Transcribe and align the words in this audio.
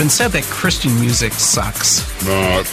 It's 0.00 0.06
been 0.06 0.30
said 0.30 0.40
that 0.40 0.44
Christian 0.44 0.98
music 0.98 1.34
sucks. 1.34 2.00
Not. 2.24 2.66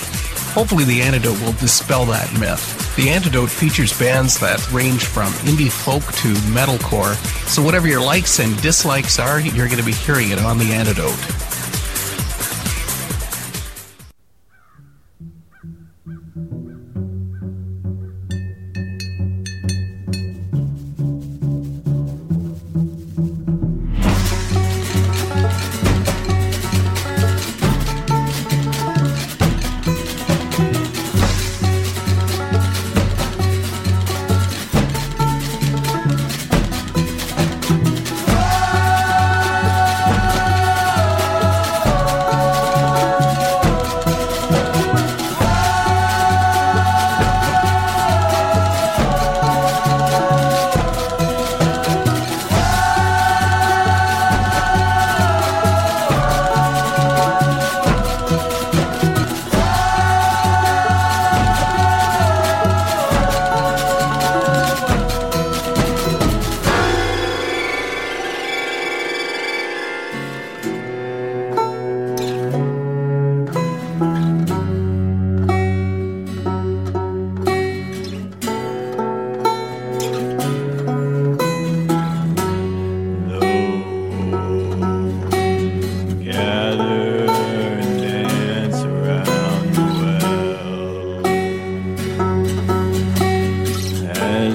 Hopefully, 0.54 0.86
the 0.86 1.02
antidote 1.02 1.38
will 1.42 1.52
dispel 1.52 2.06
that 2.06 2.32
myth. 2.40 2.96
The 2.96 3.10
antidote 3.10 3.50
features 3.50 3.92
bands 4.00 4.40
that 4.40 4.66
range 4.72 5.04
from 5.04 5.34
indie 5.44 5.70
folk 5.70 6.04
to 6.04 6.34
metalcore, 6.54 7.16
so 7.46 7.62
whatever 7.62 7.86
your 7.86 8.00
likes 8.00 8.40
and 8.40 8.56
dislikes 8.62 9.20
are, 9.20 9.42
you're 9.42 9.68
going 9.68 9.78
to 9.78 9.84
be 9.84 9.92
hearing 9.92 10.30
it 10.30 10.40
on 10.40 10.58
the 10.58 10.72
antidote. 10.72 11.37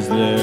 This 0.02 0.41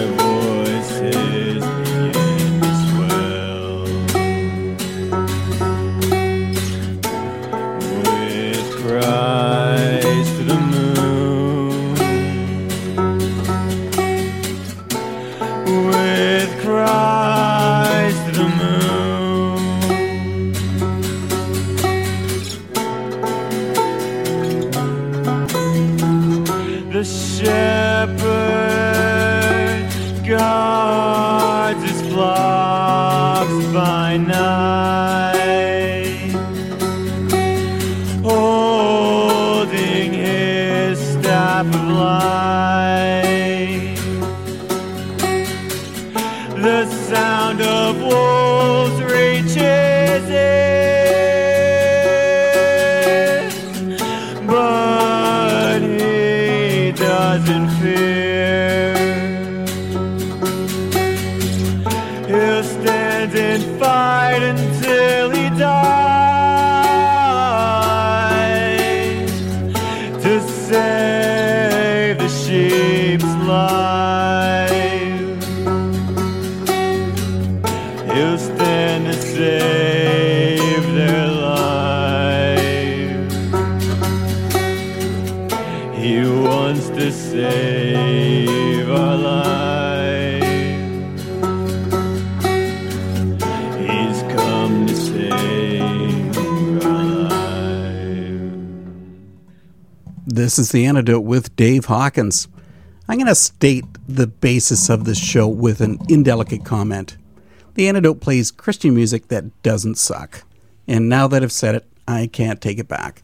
is 100.59 100.71
the 100.71 100.85
antidote 100.85 101.23
with 101.23 101.55
Dave 101.55 101.85
Hawkins. 101.85 102.47
I'm 103.07 103.17
going 103.17 103.27
to 103.27 103.35
state 103.35 103.85
the 104.07 104.27
basis 104.27 104.89
of 104.89 105.05
this 105.05 105.17
show 105.17 105.47
with 105.47 105.81
an 105.81 105.97
indelicate 106.09 106.65
comment. 106.65 107.17
The 107.75 107.87
antidote 107.87 108.19
plays 108.19 108.51
Christian 108.51 108.93
music 108.93 109.29
that 109.29 109.63
doesn't 109.63 109.97
suck. 109.97 110.43
And 110.87 111.07
now 111.07 111.27
that 111.29 111.41
I've 111.41 111.51
said 111.51 111.75
it, 111.75 111.87
I 112.07 112.27
can't 112.27 112.61
take 112.61 112.77
it 112.77 112.87
back. 112.87 113.23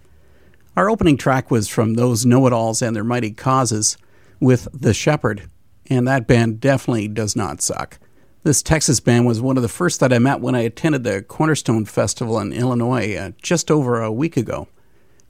Our 0.77 0.89
opening 0.89 1.17
track 1.17 1.51
was 1.51 1.67
from 1.67 1.93
those 1.93 2.25
know 2.25 2.47
it 2.47 2.53
alls 2.53 2.81
and 2.81 2.95
their 2.95 3.03
mighty 3.03 3.31
causes 3.31 3.97
with 4.39 4.67
The 4.73 4.93
Shepherd, 4.93 5.49
and 5.89 6.07
that 6.07 6.27
band 6.27 6.61
definitely 6.61 7.07
does 7.07 7.35
not 7.35 7.61
suck. 7.61 7.99
This 8.43 8.63
Texas 8.63 8.99
band 8.99 9.25
was 9.25 9.41
one 9.41 9.57
of 9.57 9.63
the 9.63 9.69
first 9.69 9.99
that 9.99 10.13
I 10.13 10.19
met 10.19 10.39
when 10.39 10.55
I 10.55 10.61
attended 10.61 11.03
the 11.03 11.21
Cornerstone 11.21 11.85
Festival 11.85 12.39
in 12.39 12.53
Illinois 12.53 13.15
uh, 13.15 13.31
just 13.41 13.69
over 13.69 14.01
a 14.01 14.11
week 14.11 14.37
ago. 14.37 14.67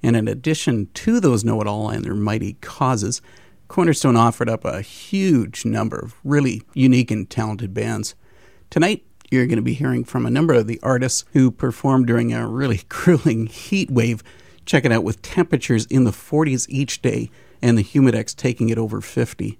And 0.03 0.15
in 0.15 0.27
addition 0.27 0.89
to 0.93 1.19
those 1.19 1.43
know 1.43 1.61
it 1.61 1.67
all 1.67 1.89
and 1.89 2.03
their 2.03 2.15
mighty 2.15 2.53
causes, 2.61 3.21
Cornerstone 3.67 4.15
offered 4.15 4.49
up 4.49 4.63
a 4.63 4.81
huge 4.81 5.65
number 5.65 5.97
of 5.97 6.15
really 6.23 6.61
unique 6.73 7.11
and 7.11 7.29
talented 7.29 7.73
bands. 7.73 8.15
Tonight, 8.69 9.03
you're 9.31 9.47
going 9.47 9.57
to 9.57 9.63
be 9.63 9.73
hearing 9.73 10.03
from 10.03 10.25
a 10.25 10.29
number 10.29 10.53
of 10.53 10.67
the 10.67 10.79
artists 10.83 11.25
who 11.33 11.49
performed 11.49 12.07
during 12.07 12.33
a 12.33 12.47
really 12.47 12.81
grueling 12.89 13.47
heat 13.47 13.89
wave. 13.89 14.23
Check 14.65 14.85
it 14.85 14.91
out 14.91 15.03
with 15.03 15.21
temperatures 15.21 15.85
in 15.87 16.03
the 16.03 16.11
40s 16.11 16.67
each 16.69 17.01
day 17.01 17.29
and 17.61 17.77
the 17.77 17.83
Humidex 17.83 18.35
taking 18.35 18.69
it 18.69 18.77
over 18.77 19.01
50. 19.01 19.57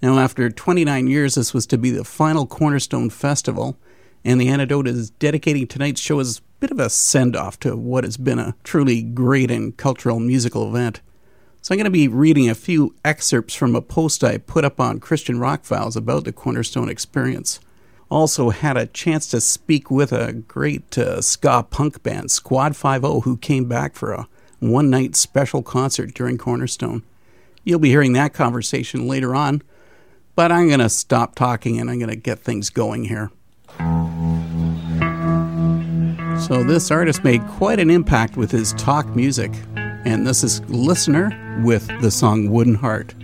Now, 0.00 0.18
after 0.18 0.50
29 0.50 1.06
years, 1.06 1.34
this 1.34 1.54
was 1.54 1.66
to 1.68 1.78
be 1.78 1.90
the 1.90 2.04
final 2.04 2.46
Cornerstone 2.46 3.10
Festival, 3.10 3.78
and 4.24 4.40
the 4.40 4.48
antidote 4.48 4.88
is 4.88 5.10
dedicating 5.10 5.66
tonight's 5.66 6.00
show 6.00 6.18
as 6.18 6.40
bit 6.62 6.70
of 6.70 6.78
a 6.78 6.88
send 6.88 7.34
off 7.34 7.58
to 7.58 7.76
what 7.76 8.04
has 8.04 8.16
been 8.16 8.38
a 8.38 8.54
truly 8.62 9.02
great 9.02 9.50
and 9.50 9.76
cultural 9.76 10.20
musical 10.20 10.68
event. 10.68 11.00
So 11.60 11.74
I'm 11.74 11.76
going 11.76 11.86
to 11.86 11.90
be 11.90 12.06
reading 12.06 12.48
a 12.48 12.54
few 12.54 12.94
excerpts 13.04 13.56
from 13.56 13.74
a 13.74 13.82
post 13.82 14.22
I 14.22 14.38
put 14.38 14.64
up 14.64 14.78
on 14.78 15.00
Christian 15.00 15.40
Rock 15.40 15.64
Files 15.64 15.96
about 15.96 16.22
the 16.22 16.32
Cornerstone 16.32 16.88
experience. 16.88 17.58
Also 18.08 18.50
had 18.50 18.76
a 18.76 18.86
chance 18.86 19.26
to 19.28 19.40
speak 19.40 19.90
with 19.90 20.12
a 20.12 20.32
great 20.32 20.96
uh, 20.96 21.20
ska 21.20 21.66
punk 21.68 22.04
band, 22.04 22.30
Squad 22.30 22.76
Five-O, 22.76 23.22
who 23.22 23.38
came 23.38 23.64
back 23.64 23.96
for 23.96 24.12
a 24.12 24.28
one 24.60 24.88
night 24.88 25.16
special 25.16 25.64
concert 25.64 26.14
during 26.14 26.38
Cornerstone. 26.38 27.02
You'll 27.64 27.80
be 27.80 27.88
hearing 27.88 28.12
that 28.12 28.34
conversation 28.34 29.08
later 29.08 29.34
on, 29.34 29.62
but 30.36 30.52
I'm 30.52 30.68
going 30.68 30.78
to 30.78 30.88
stop 30.88 31.34
talking 31.34 31.80
and 31.80 31.90
I'm 31.90 31.98
going 31.98 32.08
to 32.08 32.14
get 32.14 32.38
things 32.38 32.70
going 32.70 33.06
here. 33.06 33.32
So, 36.52 36.62
this 36.62 36.90
artist 36.90 37.24
made 37.24 37.40
quite 37.46 37.80
an 37.80 37.88
impact 37.88 38.36
with 38.36 38.50
his 38.50 38.74
talk 38.74 39.06
music, 39.16 39.50
and 39.74 40.26
this 40.26 40.44
is 40.44 40.60
Listener 40.68 41.32
with 41.64 41.88
the 42.02 42.10
song 42.10 42.50
Wooden 42.50 42.74
Heart. 42.74 43.14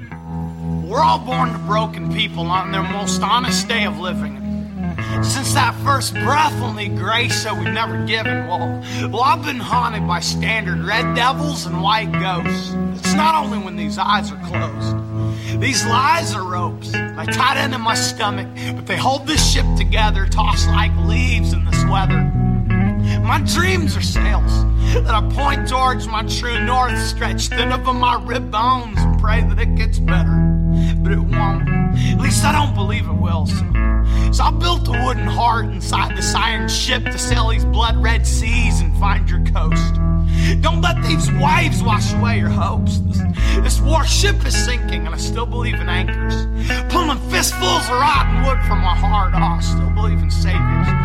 We're 0.83 1.03
all 1.03 1.19
born 1.19 1.53
to 1.53 1.59
broken 1.67 2.11
people 2.11 2.47
on 2.47 2.73
their 2.73 2.83
most 2.83 3.21
honest 3.21 3.69
day 3.69 3.85
of 3.85 3.99
living. 3.99 4.37
Since 5.23 5.53
that 5.53 5.79
first 5.85 6.15
breath, 6.15 6.55
we'll 6.59 6.73
grace 6.97 7.43
so 7.43 7.55
we've 7.55 7.71
never 7.71 8.03
given. 8.07 8.47
Well, 8.47 8.83
well, 9.11 9.21
I've 9.21 9.45
been 9.45 9.61
haunted 9.61 10.09
by 10.09 10.21
standard 10.21 10.83
red 10.83 11.15
devils 11.15 11.67
and 11.67 11.83
white 11.83 12.11
ghosts. 12.11 12.73
It's 12.99 13.13
not 13.13 13.35
only 13.35 13.59
when 13.59 13.77
these 13.77 13.99
eyes 13.99 14.33
are 14.33 14.43
closed. 14.47 15.61
These 15.61 15.85
lies 15.85 16.35
are 16.35 16.51
ropes. 16.51 16.95
I 16.95 17.27
tied 17.27 17.63
into 17.63 17.77
my 17.77 17.95
stomach, 17.95 18.49
but 18.75 18.87
they 18.87 18.97
hold 18.97 19.27
this 19.27 19.53
ship 19.53 19.67
together, 19.77 20.25
tossed 20.25 20.67
like 20.69 20.97
leaves 21.07 21.53
in 21.53 21.67
this 21.67 21.85
weather. 21.91 22.48
My 23.29 23.43
dreams 23.43 23.95
are 23.95 24.01
sails 24.01 24.65
that 24.95 25.15
I 25.15 25.21
point 25.35 25.69
towards 25.69 26.09
my 26.09 26.23
true 26.23 26.65
north, 26.65 26.99
stretch 26.99 27.49
thin 27.49 27.71
over 27.71 27.93
my 27.93 28.19
rib 28.25 28.51
bones 28.51 28.99
and 28.99 29.21
pray 29.21 29.43
that 29.43 29.59
it 29.59 29.75
gets 29.75 29.99
better. 29.99 30.33
But 30.97 31.13
it 31.13 31.21
won't. 31.21 31.69
At 31.69 32.21
least 32.21 32.43
I 32.47 32.53
don't 32.53 32.75
believe 32.75 33.07
it 33.07 33.13
will. 33.13 33.45
So, 33.45 33.67
so 34.33 34.45
I 34.45 34.51
built 34.51 34.89
a 34.89 34.93
wooden 35.05 35.27
heart 35.27 35.67
inside 35.67 36.17
this 36.17 36.35
iron 36.35 36.71
ship 36.71 37.05
to 37.05 37.19
sail 37.19 37.51
these 37.51 37.67
blood 37.67 38.03
red 38.03 38.27
seas 38.27 38.81
and 38.81 38.97
find 38.97 39.29
your 39.29 39.45
coast. 39.45 39.97
Don't 40.63 40.81
let 40.81 40.97
these 41.03 41.31
waves 41.33 41.83
wash 41.83 42.15
away 42.15 42.39
your 42.39 42.49
hopes. 42.49 43.01
This, 43.01 43.19
this 43.57 43.81
warship 43.83 44.43
is 44.47 44.57
sinking, 44.57 45.05
and 45.05 45.15
I 45.15 45.19
still 45.19 45.45
believe 45.45 45.75
in 45.75 45.91
anchors. 45.91 46.47
Pulling 46.91 47.19
fistfuls 47.29 47.85
of 47.85 47.91
rotten 47.91 48.47
wood 48.47 48.59
from 48.67 48.79
my 48.79 48.97
heart, 48.97 49.35
oh, 49.35 49.39
I 49.39 49.61
still 49.61 49.91
believe 49.91 50.23
in 50.23 50.31
saviors. 50.31 50.98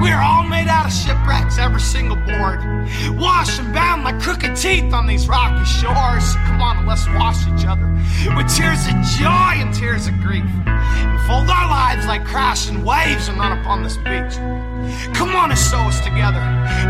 We're 0.00 0.20
all 0.20 0.44
made 0.44 0.68
out 0.68 0.86
of 0.86 0.92
shipwrecks, 0.92 1.58
every 1.58 1.80
single 1.80 2.16
board. 2.16 2.60
Washed 3.18 3.60
and 3.60 3.72
bound 3.74 4.04
like 4.04 4.20
crooked 4.20 4.56
teeth 4.56 4.92
on 4.92 5.06
these 5.06 5.28
rocky 5.28 5.64
shores. 5.64 6.34
Come 6.46 6.62
on, 6.62 6.86
let's 6.86 7.06
wash 7.08 7.46
each 7.48 7.66
other 7.66 7.86
with 8.36 8.48
tears 8.54 8.86
of 8.86 8.94
joy 9.18 9.60
and 9.60 9.74
tears 9.74 10.06
of 10.06 10.14
grief. 10.20 10.44
And 10.66 11.20
fold 11.26 11.50
our 11.50 11.68
lives 11.68 12.06
like 12.06 12.24
crashing 12.24 12.84
waves 12.84 13.28
and 13.28 13.38
run 13.38 13.58
upon 13.58 13.82
this 13.82 13.96
beach. 13.98 14.36
Come 15.14 15.34
on 15.34 15.50
and 15.50 15.58
sew 15.58 15.78
us 15.78 16.00
together. 16.00 16.40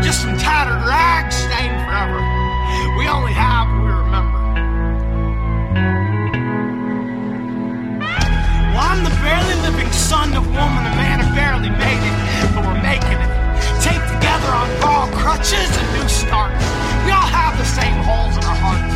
Just 0.01 0.21
some 0.21 0.37
tattered 0.37 0.85
rags 0.87 1.35
stained 1.35 1.77
forever. 1.85 2.19
We 2.97 3.07
only 3.07 3.33
have 3.33 3.67
what 3.69 3.83
we 3.85 3.91
remember. 3.91 4.39
Well, 8.73 8.81
I'm 8.81 9.03
the 9.03 9.13
barely 9.21 9.55
living 9.61 9.91
son 9.91 10.33
of 10.33 10.45
woman, 10.47 10.85
a 10.85 10.95
man 10.97 11.19
who 11.19 11.29
barely 11.35 11.69
made 11.69 12.01
it, 12.01 12.12
making 12.93 13.17
it. 13.17 13.31
Taped 13.81 14.05
together 14.05 14.49
on 14.53 14.69
borrowed 14.77 15.13
crutches 15.17 15.69
and 15.81 15.87
new 15.97 16.05
starts. 16.05 16.61
We 17.05 17.09
all 17.09 17.25
have 17.25 17.57
the 17.57 17.65
same 17.65 17.97
holes 18.05 18.37
in 18.37 18.43
our 18.45 18.59
hearts. 18.61 18.93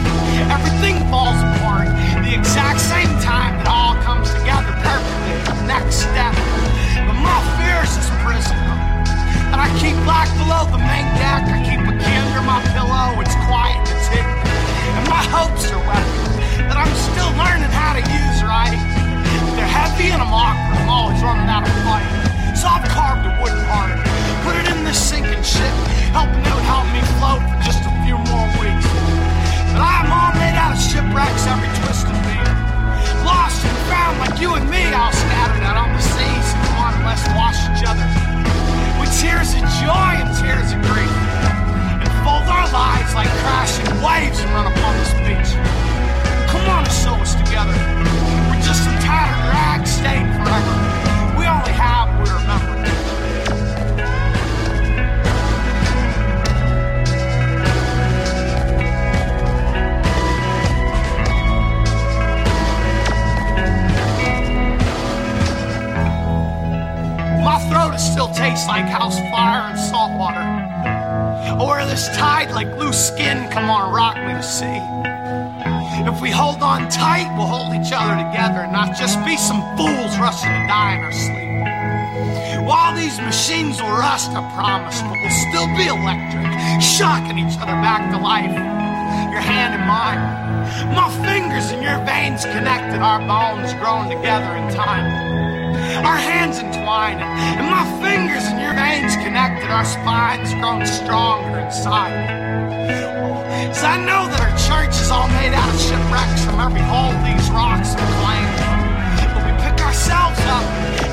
Everything 0.53 1.01
falls 1.09 1.39
apart. 1.41 1.89
The 2.21 2.33
exact 2.38 2.77
same 2.77 3.09
time 3.25 3.57
that 3.57 3.65
all 3.65 3.97
comes 4.05 4.29
together 4.38 4.69
perfectly. 4.85 5.33
Next 5.65 6.05
step. 6.05 6.33
But 7.09 7.17
my 7.17 7.39
fears 7.57 7.89
is 7.97 8.07
prison. 8.21 8.61
And 9.49 9.57
I 9.57 9.67
keep 9.81 9.97
locked 10.05 10.35
below 10.38 10.69
the 10.69 10.77
main 10.77 11.07
deck. 11.17 11.41
I 11.49 11.57
keep 11.65 11.81
a 11.81 11.94
key 11.97 12.17
under 12.21 12.44
my 12.45 12.61
pillow. 12.77 13.17
It's 13.17 13.38
quiet 13.49 13.81
and 13.81 13.97
it's 13.97 14.09
hidden. 14.13 14.38
And 14.94 15.05
my 15.09 15.23
hopes 15.33 15.73
are 15.73 15.81
weapons 15.89 16.38
that 16.69 16.77
I'm 16.77 16.94
still 17.09 17.31
learning 17.41 17.73
how 17.73 17.97
to 17.97 18.03
use 18.05 18.39
right. 18.45 18.77
They're 19.57 19.65
heavy 19.65 20.13
and 20.13 20.21
I'm 20.21 20.29
awkward. 20.29 20.85
I'm 20.85 20.89
always 20.89 21.19
running 21.25 21.49
out 21.49 21.65
of 21.65 21.73
fight. 21.81 22.26
So 22.57 22.65
I've 22.65 22.89
carved 22.89 23.21
a 23.21 23.30
wooden 23.38 23.62
heart, 23.69 23.94
put 24.42 24.57
it 24.57 24.65
in 24.74 24.81
this 24.81 24.98
sinking 24.98 25.45
ship, 25.45 25.69
helping 26.09 26.42
it 26.42 26.62
help 26.65 26.89
me 26.89 27.06
float 27.21 27.38
for 27.38 27.59
just 27.62 27.86
a 27.86 27.94
few 28.01 28.18
more 28.18 28.50
weeks. 28.57 28.89
But 29.77 29.86
I'm 29.86 30.09
all 30.09 30.33
made 30.42 30.57
out 30.57 30.74
of 30.74 30.81
shipwrecks, 30.81 31.45
every 31.45 31.69
twist 31.77 32.09
and 32.09 32.18
beam. 32.25 32.50
Lost 33.21 33.62
and 33.62 33.77
found 33.86 34.18
like 34.25 34.42
you 34.42 34.57
and 34.57 34.65
me, 34.74 34.89
all 34.89 35.13
scattered 35.13 35.62
out 35.69 35.77
on 35.77 35.94
the 35.94 36.01
seas. 36.01 36.48
Come 36.65 36.81
on, 36.81 36.94
let's 37.06 37.21
wash 37.38 37.62
each 37.69 37.86
other 37.86 38.09
with 38.98 39.13
tears 39.21 39.54
of 39.54 39.62
joy 39.77 40.18
and 40.18 40.33
tears 40.42 40.74
of 40.74 40.81
grief. 40.89 41.13
And 42.01 42.09
fold 42.25 42.50
our 42.50 42.65
lives 42.74 43.13
like 43.13 43.30
crashing 43.45 43.86
waves 44.01 44.42
and 44.42 44.50
run 44.57 44.65
upon 44.65 44.98
this 44.98 45.13
beach. 45.21 45.54
Come 46.50 46.65
on 46.74 46.89
and 46.89 46.95
sew 47.06 47.21
us 47.21 47.38
together. 47.38 47.77
We're 48.50 48.65
just 48.65 48.81
some 48.81 48.98
tattered 49.06 49.45
rags 49.54 49.94
stained 49.94 50.33
forever. 50.42 50.96
Like 68.68 68.85
house 68.85 69.19
fire 69.31 69.69
and 69.69 69.80
salt 69.80 70.12
water. 70.19 70.44
Or 71.62 71.83
this 71.85 72.07
tide 72.18 72.51
like 72.51 72.68
loose 72.77 73.07
skin, 73.07 73.50
come 73.50 73.69
on, 73.69 73.94
rock 73.94 74.18
me 74.18 74.33
to 74.33 74.44
see. 74.44 74.80
If 76.09 76.21
we 76.21 76.30
hold 76.30 76.62
on 76.62 76.89
tight, 76.89 77.33
we'll 77.38 77.47
hold 77.47 77.73
each 77.73 77.91
other 77.94 78.15
together 78.15 78.62
and 78.62 78.71
not 78.71 78.97
just 78.97 79.23
be 79.25 79.38
some 79.38 79.62
fools 79.77 80.18
rushing 80.19 80.50
to 80.50 80.68
die 80.68 80.95
in 80.95 81.03
our 81.03 81.12
sleep. 81.12 81.36
While 82.65 82.95
these 82.95 83.19
machines 83.19 83.81
will 83.81 83.91
rust, 83.91 84.31
I 84.31 84.41
promise, 84.53 85.01
but 85.01 85.17
we'll 85.21 85.39
still 85.49 85.69
be 85.77 85.87
electric, 85.87 86.45
shocking 86.81 87.37
each 87.39 87.57
other 87.57 87.77
back 87.79 88.11
to 88.11 88.19
life. 88.19 88.51
Your 89.31 89.41
hand 89.41 89.73
in 89.77 89.83
mine, 89.87 90.21
my 90.93 91.09
fingers 91.23 91.71
and 91.71 91.81
your 91.81 91.99
veins 92.03 92.43
connected, 92.43 92.99
our 92.99 93.19
bones 93.23 93.73
growing 93.79 94.09
together 94.09 94.51
in 94.57 94.73
time. 94.73 95.05
Our 96.05 96.17
hands 96.17 96.59
entwined, 96.59 97.21
and 97.21 97.69
my 97.69 97.85
fingers 98.03 98.43
and 98.45 98.61
your 98.61 98.73
veins 98.73 99.15
connected, 99.15 99.69
our 99.71 99.85
spines 99.85 100.53
grown 100.55 100.85
stronger 100.85 101.59
inside. 101.59 102.47
Cause 103.67 103.83
I 103.83 103.97
know 103.97 104.25
that 104.25 104.41
our 104.41 104.55
church 104.57 104.95
is 104.97 105.11
all 105.11 105.27
made 105.29 105.53
out 105.53 105.69
of 105.69 105.79
shipwrecks 105.79 106.41
from 106.45 106.57
every 106.59 106.81
hole 106.81 107.13
these 107.21 107.45
rocks 107.53 107.93
have 107.93 108.09
claimed. 108.17 108.57
But 109.37 109.43
we 109.45 109.53
pick 109.61 109.77
ourselves 109.85 110.39
up, 110.49 110.65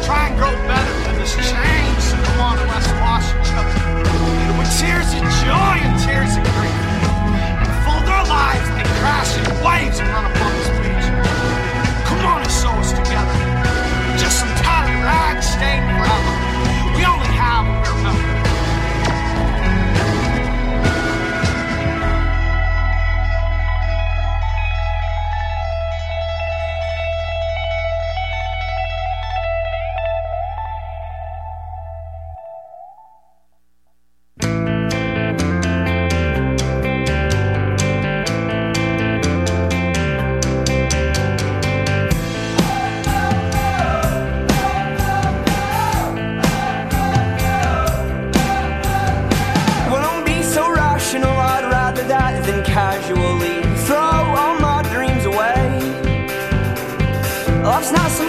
try 0.05 0.29
and 0.29 0.37
grow 0.37 0.53
better 0.69 0.95
than 1.05 1.17
this 1.17 1.35
change. 1.35 2.01
So 2.05 2.17
come 2.29 2.41
on, 2.41 2.57
let's 2.69 2.89
wash 3.01 3.25
each 3.33 3.53
other. 3.57 3.73
With 4.61 4.71
tears 4.77 5.09
of 5.17 5.25
joy 5.41 5.77
and 5.81 5.97
tears 6.05 6.37
of 6.37 6.45
grief. 6.53 6.81
And 7.65 7.71
fold 7.89 8.05
our 8.13 8.27
lives 8.29 8.69
like 8.77 8.89
crashing 9.01 9.49
waves 9.65 9.99
and 10.01 10.09
run 10.13 10.29
upon 10.29 10.51
this 10.61 10.69
beach. 10.85 11.09
Come 12.05 12.21
on 12.27 12.43
and 12.43 12.53
sew 12.53 12.77
us 12.85 12.93
together. 12.93 13.37
Just 14.21 14.41
some 14.41 14.53
tattered 14.61 15.01
rags 15.09 15.47
stained 15.49 15.89
forever. 15.97 16.34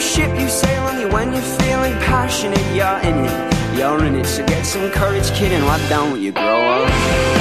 Ship 0.05 0.39
you 0.39 0.47
sail 0.47 0.83
on 0.83 0.99
you 0.99 1.09
when 1.09 1.33
you're 1.33 1.41
feeling 1.41 1.93
passionate. 2.05 2.65
You're 2.75 2.99
in 3.09 3.25
it, 3.25 3.77
you're 3.77 4.05
in 4.05 4.15
it. 4.15 4.25
So 4.25 4.45
get 4.45 4.63
some 4.65 4.91
courage, 4.91 5.31
kid, 5.31 5.51
and 5.51 5.65
why 5.65 5.79
don't 5.89 6.21
you 6.21 6.31
grow 6.31 6.61
up? 6.61 7.34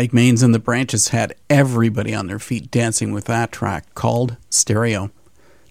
Mike 0.00 0.12
Maines 0.12 0.42
and 0.42 0.54
the 0.54 0.58
Branches 0.58 1.08
had 1.08 1.34
everybody 1.50 2.14
on 2.14 2.26
their 2.26 2.38
feet 2.38 2.70
dancing 2.70 3.12
with 3.12 3.26
that 3.26 3.52
track 3.52 3.94
called 3.94 4.38
Stereo. 4.48 5.10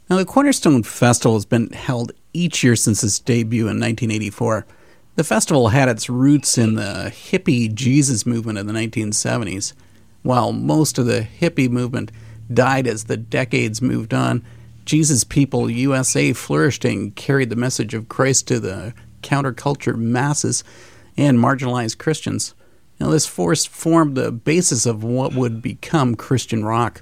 Now, 0.08 0.18
the 0.18 0.24
Cornerstone 0.26 0.84
Festival 0.84 1.34
has 1.34 1.48
been 1.48 1.72
held 1.72 2.12
each 2.32 2.64
year 2.64 2.76
since 2.76 3.04
its 3.04 3.18
debut 3.18 3.64
in 3.64 3.80
1984. 3.80 4.68
The 5.16 5.24
festival 5.24 5.70
had 5.70 5.90
its 5.90 6.12
roots 6.12 6.60
in 6.60 6.76
the 6.76 7.12
hippie 7.12 7.74
Jesus 7.74 8.28
movement 8.28 8.60
of 8.60 8.68
the 8.68 8.74
1970s. 8.74 9.74
While 10.22 10.54
most 10.54 11.00
of 11.00 11.08
the 11.08 11.22
hippie 11.22 11.68
movement 11.68 12.12
died 12.54 12.86
as 12.86 13.06
the 13.06 13.18
decades 13.18 13.82
moved 13.82 14.14
on, 14.14 14.46
Jesus 14.86 15.24
People 15.24 15.72
USA 15.72 16.34
flourished 16.34 16.86
and 16.86 17.16
carried 17.16 17.50
the 17.50 17.56
message 17.56 17.96
of 17.96 18.10
Christ 18.10 18.48
to 18.50 18.60
the 18.60 18.94
counterculture 19.24 19.96
masses 19.96 20.64
and 21.18 21.40
marginalized 21.40 21.98
Christians. 21.98 22.54
Now, 23.00 23.10
this 23.10 23.26
force 23.26 23.66
formed 23.66 24.16
the 24.16 24.32
basis 24.32 24.86
of 24.86 25.04
what 25.04 25.34
would 25.34 25.62
become 25.62 26.16
Christian 26.16 26.66
rock. 26.66 27.02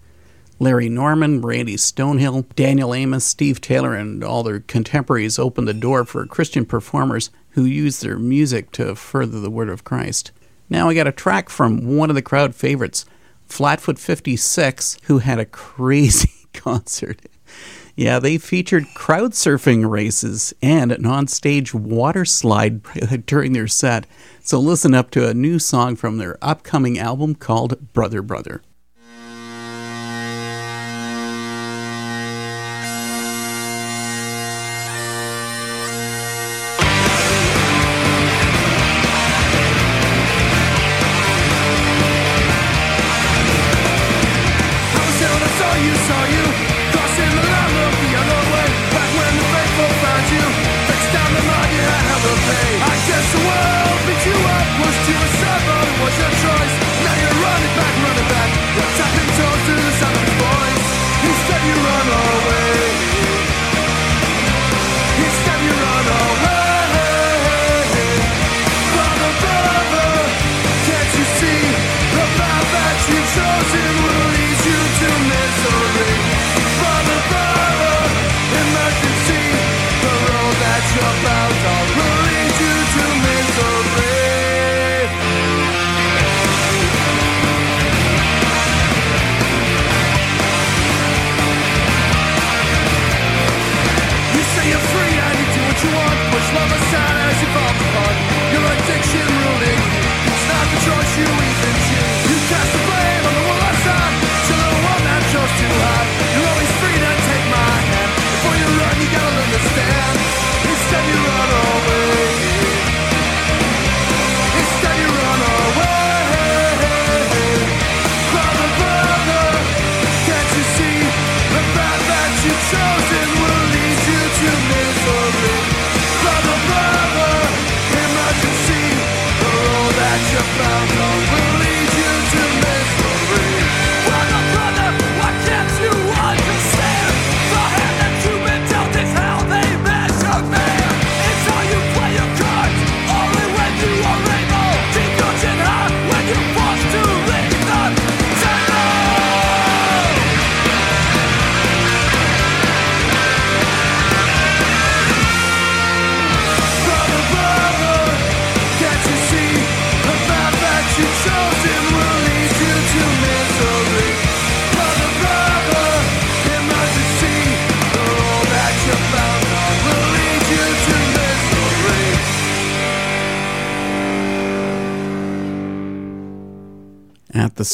Larry 0.60 0.90
Norman, 0.90 1.42
Randy 1.42 1.76
Stonehill, 1.76 2.46
Daniel 2.56 2.94
Amos, 2.94 3.26
Steve 3.26 3.62
Taylor, 3.62 3.94
and 3.94 4.24
all 4.24 4.44
their 4.44 4.60
contemporaries 4.60 5.38
opened 5.38 5.68
the 5.68 5.74
door 5.74 6.04
for 6.04 6.26
Christian 6.26 6.66
performers 6.66 7.30
who 7.52 7.64
used 7.66 8.02
their 8.02 8.18
music 8.18 8.72
to 8.74 8.96
further 8.96 9.40
the 9.40 9.52
word 9.52 9.70
of 9.70 9.84
Christ. 9.84 10.32
Now, 10.70 10.90
I 10.90 10.94
got 10.94 11.08
a 11.08 11.12
track 11.12 11.50
from 11.50 11.96
one 11.96 12.10
of 12.10 12.16
the 12.16 12.22
crowd 12.22 12.56
favorites, 12.56 13.06
Flatfoot 13.46 14.00
56, 14.00 14.98
who 15.04 15.20
had 15.20 15.40
a 15.40 15.46
crazy 15.46 16.48
concert. 16.54 17.22
Yeah, 17.98 18.20
they 18.20 18.38
featured 18.38 18.94
crowd 18.94 19.32
surfing 19.32 19.90
races 19.90 20.54
and 20.62 20.92
an 20.92 21.02
onstage 21.02 21.74
water 21.74 22.26
slide 22.26 22.84
during 23.26 23.54
their 23.54 23.68
set. 23.68 24.06
So 24.40 24.60
listen 24.60 24.94
up 24.94 25.10
to 25.12 25.28
a 25.28 25.34
new 25.34 25.58
song 25.58 25.96
from 25.96 26.18
their 26.18 26.38
upcoming 26.40 27.00
album 27.00 27.34
called 27.34 27.92
Brother 27.94 28.22
Brother. 28.22 28.62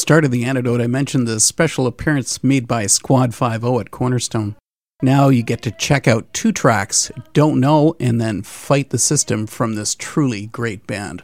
Start 0.04 0.26
of 0.26 0.30
the 0.30 0.44
antidote, 0.44 0.82
I 0.82 0.86
mentioned 0.86 1.26
the 1.26 1.40
special 1.40 1.86
appearance 1.86 2.44
made 2.44 2.68
by 2.68 2.84
Squad 2.84 3.34
5 3.34 3.64
at 3.64 3.90
Cornerstone. 3.90 4.54
Now 5.00 5.30
you 5.30 5.42
get 5.42 5.62
to 5.62 5.70
check 5.70 6.06
out 6.06 6.30
two 6.34 6.52
tracks, 6.52 7.10
Don't 7.32 7.58
Know 7.58 7.96
and 7.98 8.20
then 8.20 8.42
Fight 8.42 8.90
the 8.90 8.98
System 8.98 9.46
from 9.46 9.76
this 9.76 9.94
truly 9.94 10.48
great 10.48 10.86
band. 10.86 11.22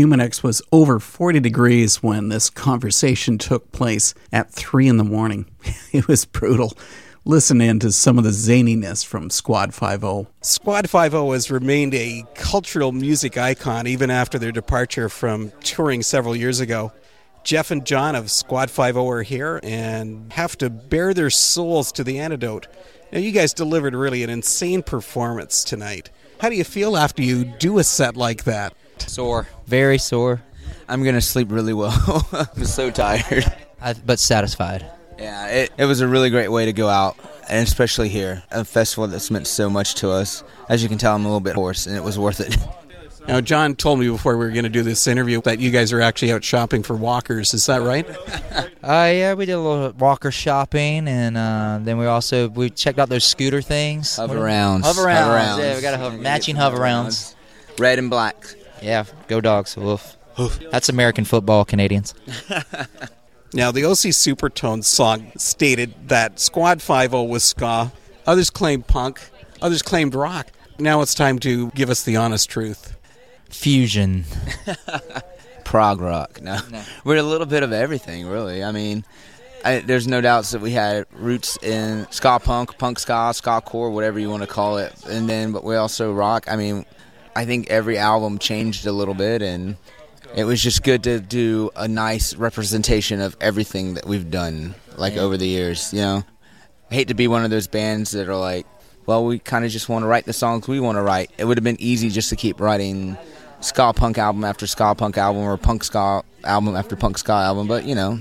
Humidex 0.00 0.42
was 0.42 0.62
over 0.72 0.98
40 0.98 1.40
degrees 1.40 2.02
when 2.02 2.30
this 2.30 2.48
conversation 2.48 3.36
took 3.36 3.70
place 3.70 4.14
at 4.32 4.50
3 4.50 4.88
in 4.88 4.96
the 4.96 5.04
morning. 5.04 5.46
It 5.92 6.08
was 6.08 6.24
brutal. 6.24 6.72
Listen 7.26 7.60
in 7.60 7.80
to 7.80 7.92
some 7.92 8.16
of 8.16 8.24
the 8.24 8.30
zaniness 8.30 9.04
from 9.04 9.28
Squad 9.28 9.74
5 9.74 10.26
Squad 10.40 10.88
5 10.88 11.12
has 11.12 11.50
remained 11.50 11.92
a 11.92 12.24
cultural 12.34 12.92
music 12.92 13.36
icon 13.36 13.86
even 13.86 14.10
after 14.10 14.38
their 14.38 14.52
departure 14.52 15.10
from 15.10 15.52
touring 15.62 16.02
several 16.02 16.34
years 16.34 16.60
ago. 16.60 16.92
Jeff 17.44 17.70
and 17.70 17.84
John 17.84 18.14
of 18.14 18.30
Squad 18.30 18.70
5 18.70 18.96
are 18.96 19.22
here 19.22 19.60
and 19.62 20.32
have 20.32 20.56
to 20.58 20.70
bare 20.70 21.12
their 21.12 21.30
souls 21.30 21.92
to 21.92 22.04
the 22.04 22.18
antidote. 22.20 22.68
Now, 23.12 23.18
you 23.18 23.32
guys 23.32 23.52
delivered 23.52 23.94
really 23.94 24.22
an 24.22 24.30
insane 24.30 24.82
performance 24.82 25.62
tonight. 25.62 26.10
How 26.40 26.48
do 26.48 26.54
you 26.54 26.64
feel 26.64 26.96
after 26.96 27.22
you 27.22 27.44
do 27.44 27.78
a 27.78 27.84
set 27.84 28.16
like 28.16 28.44
that? 28.44 28.72
Sore. 29.08 29.48
Very 29.66 29.98
sore. 29.98 30.42
I'm 30.88 31.04
gonna 31.04 31.20
sleep 31.20 31.50
really 31.50 31.72
well. 31.72 32.26
I'm 32.56 32.64
so 32.64 32.90
tired. 32.90 33.44
I, 33.80 33.94
but 33.94 34.18
satisfied. 34.18 34.84
Yeah, 35.18 35.46
it, 35.48 35.72
it 35.76 35.84
was 35.84 36.00
a 36.00 36.08
really 36.08 36.30
great 36.30 36.48
way 36.48 36.64
to 36.64 36.72
go 36.72 36.88
out, 36.88 37.16
and 37.48 37.66
especially 37.66 38.08
here, 38.08 38.42
a 38.50 38.64
festival 38.64 39.06
that's 39.06 39.30
meant 39.30 39.46
so 39.46 39.68
much 39.68 39.94
to 39.96 40.10
us. 40.10 40.42
As 40.68 40.82
you 40.82 40.88
can 40.88 40.98
tell, 40.98 41.14
I'm 41.14 41.24
a 41.24 41.28
little 41.28 41.40
bit 41.40 41.54
hoarse, 41.56 41.86
and 41.86 41.94
it 41.94 42.02
was 42.02 42.18
worth 42.18 42.40
it. 42.40 42.56
Now, 43.28 43.40
John 43.40 43.76
told 43.76 44.00
me 44.00 44.08
before 44.08 44.36
we 44.36 44.46
were 44.46 44.50
going 44.50 44.64
to 44.64 44.70
do 44.70 44.82
this 44.82 45.06
interview 45.06 45.42
that 45.42 45.60
you 45.60 45.70
guys 45.70 45.92
are 45.92 46.00
actually 46.00 46.32
out 46.32 46.42
shopping 46.42 46.82
for 46.82 46.96
walkers. 46.96 47.52
Is 47.54 47.66
that 47.66 47.82
right? 47.82 48.06
Uh, 48.82 49.12
yeah, 49.12 49.34
we 49.34 49.44
did 49.44 49.52
a 49.52 49.60
little 49.60 49.92
walker 49.92 50.30
shopping, 50.30 51.06
and 51.06 51.36
uh, 51.36 51.78
then 51.82 51.98
we 51.98 52.06
also 52.06 52.48
we 52.48 52.70
checked 52.70 52.98
out 52.98 53.10
those 53.10 53.24
scooter 53.24 53.60
things. 53.60 54.16
Hover 54.16 54.40
rounds. 54.40 54.86
Hover 54.86 55.04
rounds. 55.04 55.62
Yeah, 55.62 55.76
we 55.76 55.82
got 55.82 55.92
a 55.92 55.98
hover, 55.98 56.16
matching 56.16 56.56
hover 56.56 56.78
rounds. 56.80 57.36
Red 57.78 57.98
and 57.98 58.08
black. 58.08 58.54
Yeah, 58.82 59.04
go 59.28 59.40
dogs. 59.40 59.76
Woof. 59.76 60.16
That's 60.70 60.88
American 60.88 61.24
football, 61.24 61.64
Canadians. 61.64 62.14
Now, 63.52 63.72
the 63.72 63.84
OC 63.84 64.14
Supertones 64.14 64.84
song 64.84 65.32
stated 65.36 65.92
that 66.06 66.38
Squad 66.38 66.80
5 66.80 67.12
was 67.12 67.42
ska, 67.42 67.90
others 68.24 68.48
claimed 68.48 68.86
punk, 68.86 69.20
others 69.60 69.82
claimed 69.82 70.14
rock. 70.14 70.46
Now 70.78 71.00
it's 71.00 71.14
time 71.14 71.40
to 71.40 71.70
give 71.70 71.90
us 71.90 72.04
the 72.04 72.14
honest 72.14 72.48
truth. 72.48 72.96
Fusion. 73.48 74.24
prog 75.64 76.00
rock. 76.00 76.40
No, 76.40 76.60
we're 77.02 77.16
a 77.16 77.24
little 77.24 77.46
bit 77.46 77.64
of 77.64 77.72
everything, 77.72 78.28
really. 78.28 78.62
I 78.62 78.70
mean, 78.70 79.04
I, 79.64 79.80
there's 79.80 80.06
no 80.06 80.20
doubts 80.20 80.52
that 80.52 80.60
we 80.60 80.70
had 80.70 81.06
roots 81.12 81.58
in 81.60 82.06
ska 82.12 82.38
punk, 82.38 82.78
punk 82.78 83.00
ska, 83.00 83.32
ska 83.34 83.60
core, 83.62 83.90
whatever 83.90 84.20
you 84.20 84.30
want 84.30 84.44
to 84.44 84.48
call 84.48 84.78
it, 84.78 84.94
and 85.06 85.28
then 85.28 85.50
but 85.50 85.64
we 85.64 85.74
also 85.74 86.12
rock. 86.12 86.46
I 86.48 86.54
mean, 86.54 86.86
I 87.34 87.44
think 87.44 87.70
every 87.70 87.98
album 87.98 88.38
changed 88.38 88.86
a 88.86 88.92
little 88.92 89.14
bit, 89.14 89.42
and 89.42 89.76
it 90.34 90.44
was 90.44 90.62
just 90.62 90.82
good 90.82 91.04
to 91.04 91.20
do 91.20 91.70
a 91.76 91.88
nice 91.88 92.34
representation 92.34 93.20
of 93.20 93.36
everything 93.40 93.94
that 93.94 94.06
we've 94.06 94.30
done, 94.30 94.74
like 94.96 95.16
over 95.16 95.36
the 95.36 95.46
years. 95.46 95.92
You 95.92 96.00
know, 96.00 96.24
I 96.90 96.94
hate 96.94 97.08
to 97.08 97.14
be 97.14 97.28
one 97.28 97.44
of 97.44 97.50
those 97.50 97.66
bands 97.66 98.10
that 98.12 98.28
are 98.28 98.36
like, 98.36 98.66
well, 99.06 99.24
we 99.24 99.38
kind 99.38 99.64
of 99.64 99.70
just 99.70 99.88
want 99.88 100.02
to 100.02 100.06
write 100.06 100.26
the 100.26 100.32
songs 100.32 100.68
we 100.68 100.80
want 100.80 100.96
to 100.96 101.02
write. 101.02 101.30
It 101.38 101.44
would 101.44 101.56
have 101.56 101.64
been 101.64 101.80
easy 101.80 102.10
just 102.10 102.30
to 102.30 102.36
keep 102.36 102.60
writing 102.60 103.16
ska 103.60 103.92
punk 103.92 104.18
album 104.18 104.44
after 104.44 104.66
ska 104.66 104.94
punk 104.94 105.18
album 105.18 105.42
or 105.42 105.56
punk 105.56 105.84
ska 105.84 106.22
album 106.44 106.76
after 106.76 106.96
punk 106.96 107.18
ska 107.18 107.32
album, 107.32 107.66
but 107.66 107.84
you 107.84 107.94
know, 107.94 108.18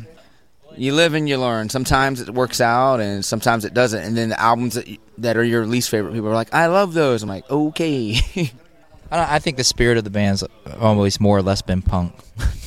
you 0.78 0.94
live 0.94 1.14
and 1.14 1.28
you 1.28 1.38
learn. 1.38 1.70
Sometimes 1.70 2.22
it 2.22 2.34
works 2.34 2.62
out, 2.62 3.00
and 3.00 3.26
sometimes 3.26 3.66
it 3.66 3.74
doesn't. 3.74 4.02
And 4.02 4.16
then 4.16 4.30
the 4.30 4.40
albums 4.40 4.76
that, 4.76 4.88
that 5.18 5.36
are 5.36 5.44
your 5.44 5.66
least 5.66 5.90
favorite, 5.90 6.14
people 6.14 6.30
are 6.30 6.34
like, 6.34 6.54
"I 6.54 6.68
love 6.68 6.94
those." 6.94 7.24
I'm 7.24 7.30
like, 7.30 7.50
"Okay." 7.50 8.20
I, 9.12 9.36
I 9.36 9.40
think 9.40 9.58
the 9.58 9.64
spirit 9.64 9.98
of 9.98 10.04
the 10.04 10.10
band's 10.10 10.44
always 10.80 11.20
more 11.20 11.38
or 11.38 11.42
less 11.42 11.62
been 11.62 11.82
punk. 11.82 12.14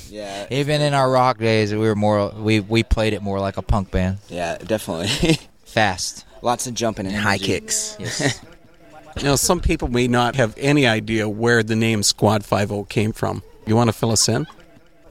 yeah, 0.09 0.46
Even 0.50 0.81
in 0.81 0.94
our 0.94 1.11
rock 1.11 1.38
days, 1.38 1.72
we 1.72 1.78
were 1.78 1.94
more 1.94 2.31
we 2.31 2.61
we 2.61 2.83
played 2.83 3.12
it 3.12 3.22
more 3.22 3.40
like 3.40 3.57
a 3.57 3.62
punk 3.62 3.90
band, 3.90 4.18
yeah, 4.28 4.59
definitely. 4.59 5.38
fast. 5.64 6.24
Lots 6.42 6.66
of 6.66 6.74
jumping 6.74 7.07
and 7.07 7.14
high 7.16 7.38
kicks. 7.38 7.96
Yes. 7.98 8.40
You 9.18 9.24
know, 9.24 9.37
some 9.37 9.61
people 9.61 9.88
may 9.88 10.09
not 10.09 10.37
have 10.37 10.55
any 10.57 10.87
idea 10.87 11.28
where 11.28 11.62
the 11.62 11.76
name 11.76 12.02
Squad 12.02 12.46
Five-O 12.46 12.85
came 12.85 13.12
from. 13.12 13.42
You 13.66 13.76
want 13.76 13.88
to 13.88 13.92
fill 13.92 14.11
us 14.11 14.26
in? 14.26 14.46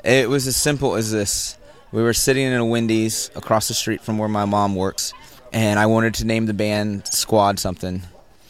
It 0.03 0.27
was 0.27 0.47
as 0.47 0.55
simple 0.55 0.95
as 0.95 1.11
this. 1.11 1.55
We 1.91 2.01
were 2.01 2.13
sitting 2.13 2.47
in 2.47 2.53
a 2.53 2.65
Wendy's 2.65 3.29
across 3.35 3.67
the 3.67 3.75
street 3.75 4.01
from 4.01 4.17
where 4.17 4.27
my 4.27 4.45
mom 4.45 4.75
works, 4.75 5.13
and 5.53 5.77
I 5.77 5.85
wanted 5.85 6.15
to 6.15 6.25
name 6.25 6.47
the 6.47 6.53
band 6.55 7.05
Squad 7.05 7.59
something. 7.59 8.01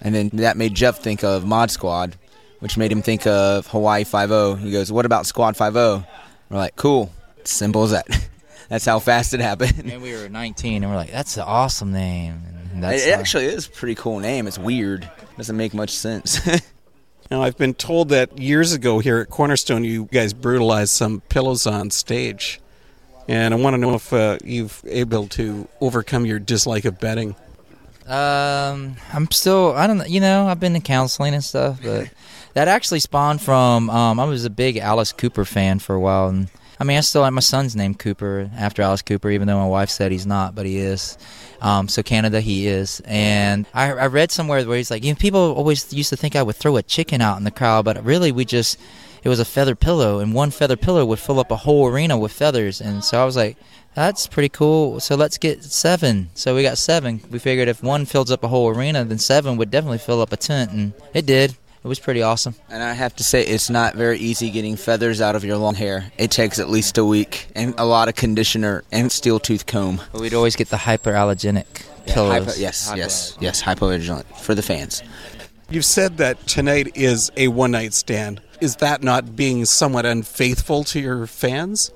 And 0.01 0.15
then 0.15 0.29
that 0.35 0.55
made 0.55 0.73
Jeff 0.73 0.99
think 0.99 1.21
of 1.21 1.43
Mod 1.45 1.69
Squad, 1.69 2.15
which 2.61 2.77
made 2.77 2.91
him 2.91 3.01
think 3.01 3.27
of 3.27 3.67
Hawaii 3.67 4.05
5 4.05 4.59
He 4.59 4.71
goes, 4.71 4.91
What 4.91 5.05
about 5.05 5.25
Squad 5.25 5.57
5 5.57 5.75
We're 5.75 6.03
like, 6.49 6.75
Cool. 6.77 7.11
Simple 7.43 7.83
as 7.83 7.91
that. 7.91 8.07
That's 8.69 8.85
how 8.85 8.99
fast 8.99 9.33
it 9.33 9.41
happened. 9.41 9.91
and 9.91 10.01
we 10.01 10.13
were 10.13 10.29
19, 10.29 10.83
and 10.83 10.89
we're 10.89 10.97
like, 10.97 11.11
"That's 11.11 11.35
an 11.35 11.43
awesome 11.43 11.91
name." 11.91 12.41
And 12.71 12.81
that's 12.81 13.05
it 13.05 13.19
actually 13.19 13.47
is 13.47 13.67
a 13.67 13.69
pretty 13.69 13.95
cool 13.95 14.19
name. 14.19 14.47
It's 14.47 14.57
weird. 14.57 15.11
Doesn't 15.35 15.57
make 15.57 15.73
much 15.73 15.89
sense. 15.91 16.39
Now, 17.29 17.43
I've 17.43 17.57
been 17.57 17.73
told 17.73 18.09
that 18.09 18.37
years 18.37 18.73
ago 18.73 18.99
here 18.99 19.19
at 19.19 19.29
Cornerstone, 19.29 19.85
you 19.85 20.09
guys 20.11 20.33
brutalized 20.33 20.91
some 20.91 21.21
pillows 21.29 21.65
on 21.65 21.89
stage. 21.89 22.59
And 23.29 23.53
I 23.53 23.57
want 23.57 23.73
to 23.73 23.77
know 23.77 23.93
if 23.95 24.11
uh, 24.11 24.37
you've 24.43 24.81
able 24.85 25.27
to 25.29 25.65
overcome 25.79 26.25
your 26.25 26.39
dislike 26.39 26.83
of 26.83 26.99
betting. 26.99 27.35
Um, 28.05 28.97
I'm 29.13 29.31
still. 29.31 29.73
I 29.73 29.87
don't. 29.87 29.99
know, 29.99 30.05
You 30.05 30.19
know, 30.19 30.47
I've 30.47 30.59
been 30.59 30.73
to 30.73 30.81
counseling 30.81 31.33
and 31.33 31.41
stuff, 31.43 31.79
but 31.81 32.09
that 32.53 32.67
actually 32.67 32.99
spawned 32.99 33.41
from. 33.41 33.89
Um, 33.89 34.19
I 34.19 34.25
was 34.25 34.45
a 34.45 34.49
big 34.49 34.77
Alice 34.77 35.11
Cooper 35.11 35.45
fan 35.45 35.79
for 35.79 35.95
a 35.95 35.99
while, 35.99 36.27
and 36.27 36.49
I 36.79 36.83
mean, 36.83 36.97
I 36.97 37.01
still 37.01 37.21
like 37.21 37.33
my 37.33 37.41
son's 37.41 37.75
name 37.75 37.95
Cooper 37.95 38.49
after 38.55 38.81
Alice 38.81 39.01
Cooper, 39.01 39.29
even 39.29 39.47
though 39.47 39.59
my 39.59 39.67
wife 39.67 39.89
said 39.89 40.11
he's 40.11 40.25
not, 40.25 40.55
but 40.55 40.65
he 40.65 40.77
is. 40.77 41.17
Um, 41.61 41.87
so 41.87 42.01
Canada, 42.01 42.41
he 42.41 42.67
is, 42.67 43.01
and 43.05 43.67
I, 43.73 43.91
I 43.91 44.07
read 44.07 44.31
somewhere 44.31 44.65
where 44.65 44.77
he's 44.77 44.89
like, 44.89 45.03
you 45.03 45.11
know, 45.11 45.17
people 45.17 45.53
always 45.53 45.93
used 45.93 46.09
to 46.09 46.17
think 46.17 46.35
I 46.35 46.43
would 46.43 46.55
throw 46.55 46.77
a 46.77 46.83
chicken 46.83 47.21
out 47.21 47.37
in 47.37 47.43
the 47.43 47.51
crowd, 47.51 47.85
but 47.85 48.03
really 48.03 48.31
we 48.31 48.45
just. 48.45 48.79
It 49.23 49.29
was 49.29 49.39
a 49.39 49.45
feather 49.45 49.75
pillow, 49.75 50.17
and 50.17 50.33
one 50.33 50.49
feather 50.49 50.75
pillow 50.75 51.05
would 51.05 51.19
fill 51.19 51.39
up 51.39 51.51
a 51.51 51.55
whole 51.55 51.85
arena 51.87 52.17
with 52.17 52.31
feathers. 52.31 52.81
And 52.81 53.03
so 53.03 53.21
I 53.21 53.23
was 53.23 53.35
like, 53.35 53.55
that's 53.93 54.25
pretty 54.25 54.49
cool. 54.49 54.99
So 54.99 55.15
let's 55.15 55.37
get 55.37 55.63
seven. 55.63 56.31
So 56.33 56.55
we 56.55 56.63
got 56.63 56.79
seven. 56.79 57.21
We 57.29 57.37
figured 57.37 57.67
if 57.67 57.83
one 57.83 58.05
fills 58.05 58.31
up 58.31 58.43
a 58.43 58.47
whole 58.47 58.69
arena, 58.69 59.05
then 59.05 59.19
seven 59.19 59.57
would 59.57 59.69
definitely 59.69 59.99
fill 59.99 60.21
up 60.21 60.33
a 60.33 60.37
tent, 60.37 60.71
and 60.71 60.93
it 61.13 61.27
did. 61.27 61.55
It 61.83 61.87
was 61.87 61.99
pretty 61.99 62.21
awesome. 62.21 62.53
And 62.69 62.83
I 62.83 62.93
have 62.93 63.15
to 63.15 63.23
say, 63.23 63.43
it's 63.43 63.69
not 63.69 63.95
very 63.95 64.19
easy 64.19 64.51
getting 64.51 64.75
feathers 64.75 65.19
out 65.19 65.35
of 65.35 65.43
your 65.43 65.57
long 65.57 65.73
hair. 65.73 66.11
It 66.17 66.29
takes 66.29 66.59
at 66.59 66.69
least 66.69 66.99
a 66.99 67.05
week 67.05 67.47
and 67.55 67.73
a 67.79 67.85
lot 67.85 68.07
of 68.07 68.13
conditioner 68.15 68.83
and 68.91 69.11
steel 69.11 69.39
tooth 69.39 69.65
comb. 69.65 69.99
But 70.11 70.21
we'd 70.21 70.35
always 70.35 70.55
get 70.55 70.69
the 70.69 70.77
hyperallergenic 70.77 71.65
pillows. 72.05 72.45
Hypo- 72.45 72.59
yes, 72.59 72.93
yes, 72.95 73.35
yes, 73.39 73.63
hypovigilant 73.63 74.25
for 74.37 74.53
the 74.53 74.61
fans. 74.61 75.01
You've 75.71 75.85
said 75.85 76.17
that 76.17 76.45
tonight 76.47 76.91
is 76.95 77.31
a 77.35 77.47
one 77.47 77.71
night 77.71 77.93
stand. 77.93 78.41
Is 78.59 78.75
that 78.75 79.01
not 79.01 79.35
being 79.35 79.65
somewhat 79.65 80.05
unfaithful 80.05 80.83
to 80.83 80.99
your 80.99 81.25
fans? 81.25 81.91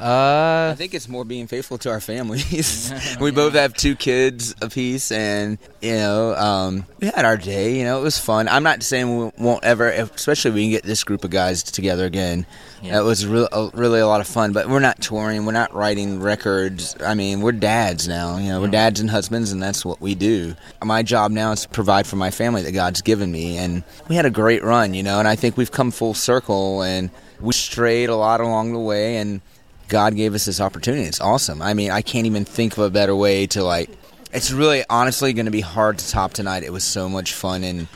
Uh, 0.00 0.70
I 0.72 0.74
think 0.76 0.94
it's 0.94 1.10
more 1.10 1.26
being 1.26 1.46
faithful 1.46 1.76
to 1.78 1.90
our 1.90 2.00
families. 2.00 2.90
we 3.20 3.30
both 3.32 3.52
have 3.52 3.74
two 3.74 3.94
kids 3.94 4.54
apiece, 4.62 5.12
and 5.12 5.58
you 5.82 5.92
know, 5.92 6.34
um, 6.36 6.86
we 7.00 7.08
had 7.08 7.26
our 7.26 7.36
day. 7.36 7.76
You 7.78 7.84
know, 7.84 7.98
it 7.98 8.02
was 8.02 8.18
fun. 8.18 8.48
I'm 8.48 8.62
not 8.62 8.82
saying 8.82 9.18
we 9.18 9.30
won't 9.38 9.62
ever, 9.62 9.90
especially 9.90 10.50
if 10.50 10.54
we 10.54 10.62
can 10.64 10.70
get 10.70 10.84
this 10.84 11.04
group 11.04 11.22
of 11.22 11.30
guys 11.30 11.62
together 11.62 12.06
again. 12.06 12.46
Yeah. 12.82 13.00
It 13.00 13.02
was 13.02 13.26
re- 13.26 13.48
uh, 13.52 13.68
really 13.74 14.00
a 14.00 14.06
lot 14.06 14.22
of 14.22 14.26
fun. 14.26 14.54
But 14.54 14.70
we're 14.70 14.80
not 14.80 15.02
touring. 15.02 15.44
We're 15.44 15.52
not 15.52 15.74
writing 15.74 16.20
records. 16.20 16.96
I 17.04 17.12
mean, 17.12 17.42
we're 17.42 17.52
dads 17.52 18.08
now. 18.08 18.38
You 18.38 18.48
know, 18.48 18.60
we're 18.62 18.68
dads 18.68 19.00
and 19.00 19.10
husbands, 19.10 19.52
and 19.52 19.62
that's 19.62 19.84
what 19.84 20.00
we 20.00 20.14
do. 20.14 20.56
My 20.82 21.02
job 21.02 21.30
now 21.30 21.52
is 21.52 21.62
to 21.62 21.68
provide 21.68 22.06
for 22.06 22.16
my 22.16 22.30
family 22.30 22.62
that 22.62 22.72
God's 22.72 23.02
given 23.02 23.30
me, 23.30 23.58
and 23.58 23.84
we 24.08 24.16
had 24.16 24.24
a 24.24 24.30
great 24.30 24.64
run. 24.64 24.94
You 24.94 25.02
know, 25.02 25.18
and 25.18 25.28
I 25.28 25.36
think 25.36 25.58
we've 25.58 25.70
come 25.70 25.90
full 25.90 26.14
circle, 26.14 26.80
and 26.80 27.10
we 27.38 27.52
strayed 27.52 28.08
a 28.08 28.16
lot 28.16 28.40
along 28.40 28.72
the 28.72 28.78
way, 28.78 29.18
and 29.18 29.42
God 29.90 30.16
gave 30.16 30.34
us 30.34 30.46
this 30.46 30.60
opportunity. 30.60 31.04
It's 31.04 31.20
awesome. 31.20 31.60
I 31.60 31.74
mean, 31.74 31.90
I 31.90 32.00
can't 32.00 32.26
even 32.26 32.44
think 32.46 32.72
of 32.72 32.78
a 32.84 32.90
better 32.90 33.14
way 33.14 33.46
to 33.48 33.62
like. 33.62 33.90
It's 34.32 34.52
really, 34.52 34.84
honestly, 34.88 35.32
going 35.32 35.46
to 35.46 35.50
be 35.52 35.60
hard 35.60 35.98
to 35.98 36.08
top 36.08 36.32
tonight. 36.32 36.62
It 36.62 36.72
was 36.72 36.84
so 36.84 37.08
much 37.08 37.34
fun, 37.34 37.64
and 37.64 37.88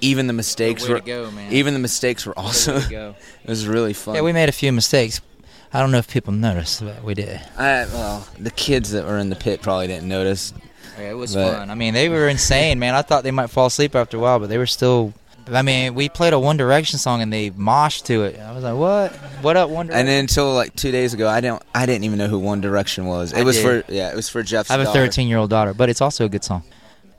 even 0.00 0.26
the 0.26 0.32
mistakes 0.32 0.86
were. 0.88 1.00
go, 1.00 1.30
man. 1.30 1.52
Even 1.52 1.72
the 1.72 1.80
mistakes 1.80 2.26
were 2.26 2.36
also. 2.38 2.76
it 2.90 3.14
was 3.46 3.66
really 3.66 3.92
fun. 3.92 4.16
yeah, 4.16 4.22
we 4.22 4.32
made 4.32 4.48
a 4.48 4.52
few 4.52 4.72
mistakes. 4.72 5.20
I 5.72 5.80
don't 5.80 5.92
know 5.92 5.98
if 5.98 6.10
people 6.10 6.32
noticed, 6.32 6.82
but 6.84 7.02
we 7.04 7.14
did. 7.14 7.40
I, 7.56 7.86
well, 7.86 8.26
the 8.38 8.50
kids 8.50 8.90
that 8.90 9.04
were 9.04 9.18
in 9.18 9.30
the 9.30 9.36
pit 9.36 9.62
probably 9.62 9.86
didn't 9.86 10.08
notice. 10.08 10.52
Yeah, 10.98 11.10
it 11.10 11.14
was 11.14 11.34
But- 11.34 11.52
fun. 11.58 11.70
I 11.70 11.74
mean, 11.74 11.94
they 11.94 12.08
were 12.08 12.28
insane, 12.28 12.78
man. 12.78 12.94
I 12.94 13.02
thought 13.02 13.22
they 13.22 13.30
might 13.30 13.50
fall 13.50 13.66
asleep 13.66 13.94
after 13.94 14.16
a 14.16 14.20
while, 14.20 14.38
but 14.40 14.48
they 14.48 14.58
were 14.58 14.66
still. 14.66 15.12
I 15.48 15.62
mean, 15.62 15.94
we 15.94 16.08
played 16.08 16.32
a 16.32 16.38
One 16.38 16.56
Direction 16.56 16.98
song 16.98 17.22
and 17.22 17.32
they 17.32 17.50
moshed 17.50 18.04
to 18.06 18.24
it. 18.24 18.38
I 18.38 18.52
was 18.52 18.64
like, 18.64 18.74
"What? 18.74 19.12
What 19.42 19.56
up, 19.56 19.70
One 19.70 19.86
Direction?" 19.86 20.00
And 20.00 20.08
then 20.08 20.20
until 20.20 20.52
like 20.54 20.74
two 20.74 20.90
days 20.90 21.14
ago, 21.14 21.28
I 21.28 21.40
don't. 21.40 21.62
I 21.74 21.86
didn't 21.86 22.04
even 22.04 22.18
know 22.18 22.26
who 22.26 22.38
One 22.38 22.60
Direction 22.60 23.06
was. 23.06 23.32
It 23.32 23.38
I 23.38 23.42
was 23.42 23.56
did. 23.56 23.84
for 23.84 23.92
yeah. 23.92 24.10
It 24.10 24.16
was 24.16 24.28
for 24.28 24.42
Jeff's. 24.42 24.70
I 24.70 24.74
have 24.74 24.80
a 24.80 24.84
daughter. 24.84 25.06
13 25.06 25.28
year 25.28 25.38
old 25.38 25.50
daughter, 25.50 25.72
but 25.74 25.88
it's 25.88 26.00
also 26.00 26.24
a 26.24 26.28
good 26.28 26.44
song. 26.44 26.62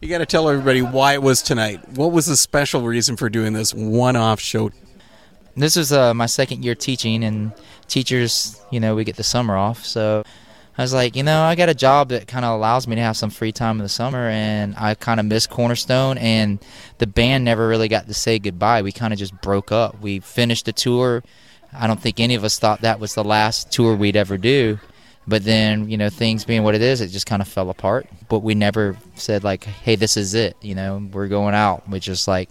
You 0.02 0.10
got 0.10 0.20
to 0.20 0.26
tell 0.26 0.48
everybody 0.50 0.82
why 0.82 1.14
it 1.14 1.24
was 1.24 1.42
tonight. 1.42 1.88
What 1.90 2.12
was 2.12 2.28
the 2.28 2.38
special 2.38 2.82
reason 2.84 3.16
for 3.18 3.30
doing 3.30 3.54
this 3.54 3.74
one 3.74 4.16
off 4.16 4.40
show? 4.40 4.72
This 5.56 5.76
is 5.76 5.92
uh, 5.92 6.14
my 6.14 6.28
second 6.28 6.64
year 6.64 6.76
teaching, 6.76 7.24
and 7.24 7.52
teachers, 7.88 8.62
you 8.70 8.80
know, 8.80 8.94
we 8.96 9.04
get 9.04 9.16
the 9.16 9.24
summer 9.24 9.58
off. 9.58 9.84
So 9.86 10.24
I 10.78 10.84
was 10.84 10.94
like, 10.94 11.16
you 11.16 11.24
know, 11.24 11.42
I 11.42 11.56
got 11.56 11.70
a 11.70 11.74
job 11.74 12.10
that 12.10 12.28
kind 12.28 12.46
of 12.46 12.54
allows 12.54 12.88
me 12.88 12.96
to 12.96 13.02
have 13.02 13.18
some 13.18 13.32
free 13.32 13.52
time 13.52 13.78
in 13.78 13.84
the 13.84 13.90
summer, 13.90 14.30
and 14.30 14.76
I 14.78 14.94
kind 14.94 15.20
of 15.20 15.26
miss 15.26 15.48
Cornerstone, 15.48 16.20
and 16.20 16.60
the 17.00 17.08
band 17.08 17.46
never 17.46 17.68
really 17.68 17.88
got 17.88 18.06
to 18.08 18.14
say 18.14 18.38
goodbye. 18.38 18.84
We 18.84 18.92
kind 18.92 19.12
of 19.12 19.18
just 19.18 19.40
broke 19.42 19.72
up. 19.72 20.00
We 20.02 20.20
finished 20.20 20.66
the 20.66 20.74
tour. 20.74 21.24
I 21.74 21.88
don't 21.88 22.00
think 22.00 22.20
any 22.20 22.36
of 22.36 22.44
us 22.44 22.60
thought 22.60 22.82
that 22.82 23.00
was 23.00 23.16
the 23.16 23.24
last 23.24 23.72
tour 23.72 23.96
we'd 23.96 24.16
ever 24.16 24.38
do. 24.38 24.80
But 25.28 25.44
then, 25.44 25.90
you 25.90 25.98
know, 25.98 26.10
things 26.10 26.46
being 26.46 26.64
what 26.64 26.76
it 26.76 26.82
is, 26.82 27.02
it 27.02 27.08
just 27.08 27.26
kind 27.26 27.42
of 27.42 27.48
fell 27.48 27.70
apart. 27.70 28.08
But 28.30 28.40
we 28.40 28.56
never 28.56 28.98
said, 29.16 29.44
like, 29.44 29.64
hey, 29.66 29.96
this 29.96 30.16
is 30.16 30.36
it. 30.36 30.56
You 30.62 30.76
know, 30.76 31.10
we're 31.12 31.28
going 31.28 31.56
out. 31.56 31.90
We 31.90 32.00
just 32.00 32.28
like, 32.28 32.50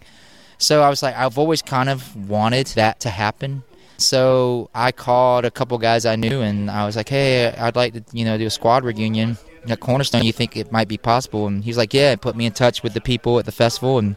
so 0.58 0.82
I 0.82 0.90
was 0.90 1.02
like, 1.02 1.14
I've 1.16 1.38
always 1.38 1.62
kind 1.62 1.88
of 1.88 2.28
wanted 2.28 2.66
that 2.68 3.00
to 3.00 3.10
happen. 3.10 3.62
So 3.98 4.70
I 4.74 4.92
called 4.92 5.44
a 5.44 5.50
couple 5.50 5.78
guys 5.78 6.04
I 6.06 6.16
knew, 6.16 6.42
and 6.42 6.70
I 6.70 6.84
was 6.84 6.96
like, 6.96 7.08
"Hey, 7.08 7.48
I'd 7.48 7.76
like 7.76 7.94
to, 7.94 8.04
you 8.12 8.24
know, 8.24 8.36
do 8.36 8.46
a 8.46 8.50
squad 8.50 8.84
reunion 8.84 9.38
at 9.68 9.80
Cornerstone. 9.80 10.24
You 10.24 10.32
think 10.32 10.56
it 10.56 10.70
might 10.70 10.88
be 10.88 10.98
possible?" 10.98 11.46
And 11.46 11.64
he 11.64 11.70
was 11.70 11.76
like, 11.76 11.94
"Yeah." 11.94 12.14
Put 12.16 12.36
me 12.36 12.46
in 12.46 12.52
touch 12.52 12.82
with 12.82 12.94
the 12.94 13.00
people 13.00 13.38
at 13.38 13.46
the 13.46 13.52
festival, 13.52 13.98
and 13.98 14.16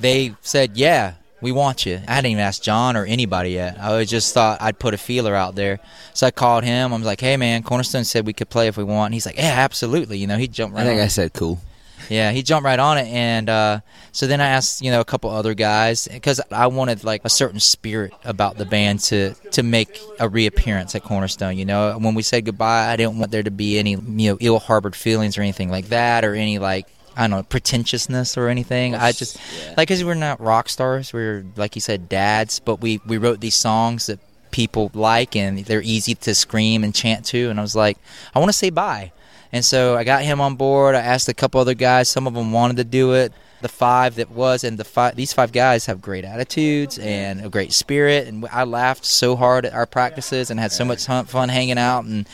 they 0.00 0.34
said, 0.40 0.76
"Yeah, 0.76 1.14
we 1.40 1.52
want 1.52 1.84
you." 1.84 2.00
I 2.08 2.14
hadn't 2.14 2.30
even 2.30 2.42
asked 2.42 2.62
John 2.62 2.96
or 2.96 3.04
anybody 3.04 3.50
yet. 3.50 3.78
I 3.80 4.04
just 4.04 4.32
thought 4.32 4.62
I'd 4.62 4.78
put 4.78 4.94
a 4.94 4.98
feeler 4.98 5.34
out 5.34 5.54
there. 5.54 5.78
So 6.14 6.26
I 6.26 6.30
called 6.30 6.64
him. 6.64 6.92
I 6.92 6.96
was 6.96 7.04
like, 7.04 7.20
"Hey, 7.20 7.36
man, 7.36 7.62
Cornerstone 7.62 8.04
said 8.04 8.26
we 8.26 8.32
could 8.32 8.48
play 8.48 8.66
if 8.68 8.76
we 8.76 8.84
want." 8.84 9.08
And 9.08 9.14
he's 9.14 9.26
like, 9.26 9.36
"Yeah, 9.36 9.54
absolutely." 9.58 10.18
You 10.18 10.26
know, 10.26 10.38
he 10.38 10.48
jumped 10.48 10.74
right. 10.74 10.82
I 10.82 10.86
think 10.86 11.00
on 11.00 11.04
I 11.04 11.08
said 11.08 11.32
cool. 11.34 11.60
Yeah, 12.08 12.32
he 12.32 12.42
jumped 12.42 12.64
right 12.64 12.78
on 12.78 12.98
it, 12.98 13.06
and 13.08 13.48
uh, 13.48 13.80
so 14.12 14.26
then 14.26 14.40
I 14.40 14.48
asked, 14.48 14.82
you 14.82 14.90
know, 14.90 15.00
a 15.00 15.04
couple 15.04 15.30
other 15.30 15.54
guys 15.54 16.08
because 16.10 16.40
I 16.50 16.66
wanted 16.68 17.04
like 17.04 17.22
a 17.24 17.28
certain 17.28 17.60
spirit 17.60 18.12
about 18.24 18.56
the 18.56 18.64
band 18.64 19.00
to 19.00 19.34
to 19.52 19.62
make 19.62 20.00
a 20.18 20.28
reappearance 20.28 20.94
at 20.94 21.02
Cornerstone. 21.02 21.58
You 21.58 21.64
know, 21.64 21.98
when 21.98 22.14
we 22.14 22.22
said 22.22 22.44
goodbye, 22.44 22.90
I 22.90 22.96
didn't 22.96 23.18
want 23.18 23.30
there 23.30 23.42
to 23.42 23.50
be 23.50 23.78
any 23.78 23.92
you 23.92 24.32
know 24.32 24.38
ill 24.40 24.58
harbored 24.58 24.96
feelings 24.96 25.36
or 25.36 25.42
anything 25.42 25.70
like 25.70 25.86
that, 25.88 26.24
or 26.24 26.34
any 26.34 26.58
like 26.58 26.86
I 27.16 27.22
don't 27.22 27.30
know 27.30 27.42
pretentiousness 27.42 28.36
or 28.36 28.48
anything. 28.48 28.94
I 28.94 29.12
just 29.12 29.38
like 29.76 29.88
because 29.88 30.04
we're 30.04 30.14
not 30.14 30.40
rock 30.40 30.68
stars, 30.68 31.12
we're 31.12 31.44
like 31.56 31.74
you 31.74 31.80
said, 31.80 32.08
dads, 32.08 32.60
but 32.60 32.80
we 32.80 33.00
we 33.06 33.18
wrote 33.18 33.40
these 33.40 33.56
songs 33.56 34.06
that 34.06 34.20
people 34.50 34.90
like 34.94 35.36
and 35.36 35.58
they're 35.66 35.82
easy 35.82 36.14
to 36.14 36.34
scream 36.34 36.84
and 36.84 36.94
chant 36.94 37.26
to, 37.26 37.50
and 37.50 37.58
I 37.58 37.62
was 37.62 37.76
like, 37.76 37.98
I 38.34 38.38
want 38.38 38.48
to 38.50 38.56
say 38.56 38.70
bye. 38.70 39.12
And 39.52 39.64
so 39.64 39.96
I 39.96 40.04
got 40.04 40.22
him 40.22 40.40
on 40.40 40.56
board. 40.56 40.94
I 40.94 41.00
asked 41.00 41.28
a 41.28 41.34
couple 41.34 41.60
other 41.60 41.74
guys. 41.74 42.08
Some 42.08 42.26
of 42.26 42.34
them 42.34 42.52
wanted 42.52 42.76
to 42.78 42.84
do 42.84 43.14
it. 43.14 43.32
the 43.60 43.68
five 43.68 44.14
that 44.14 44.30
was, 44.30 44.62
and 44.62 44.78
the 44.78 44.84
five 44.84 45.16
these 45.16 45.32
five 45.32 45.50
guys 45.50 45.86
have 45.86 46.00
great 46.00 46.24
attitudes 46.24 46.96
and 46.96 47.44
a 47.44 47.48
great 47.48 47.72
spirit. 47.72 48.28
And 48.28 48.46
I 48.52 48.62
laughed 48.62 49.04
so 49.04 49.34
hard 49.34 49.66
at 49.66 49.72
our 49.74 49.84
practices 49.86 50.50
and 50.50 50.60
had 50.60 50.70
so 50.70 50.84
much 50.84 51.06
fun 51.06 51.48
hanging 51.48 51.76
out. 51.78 52.04
And 52.04 52.28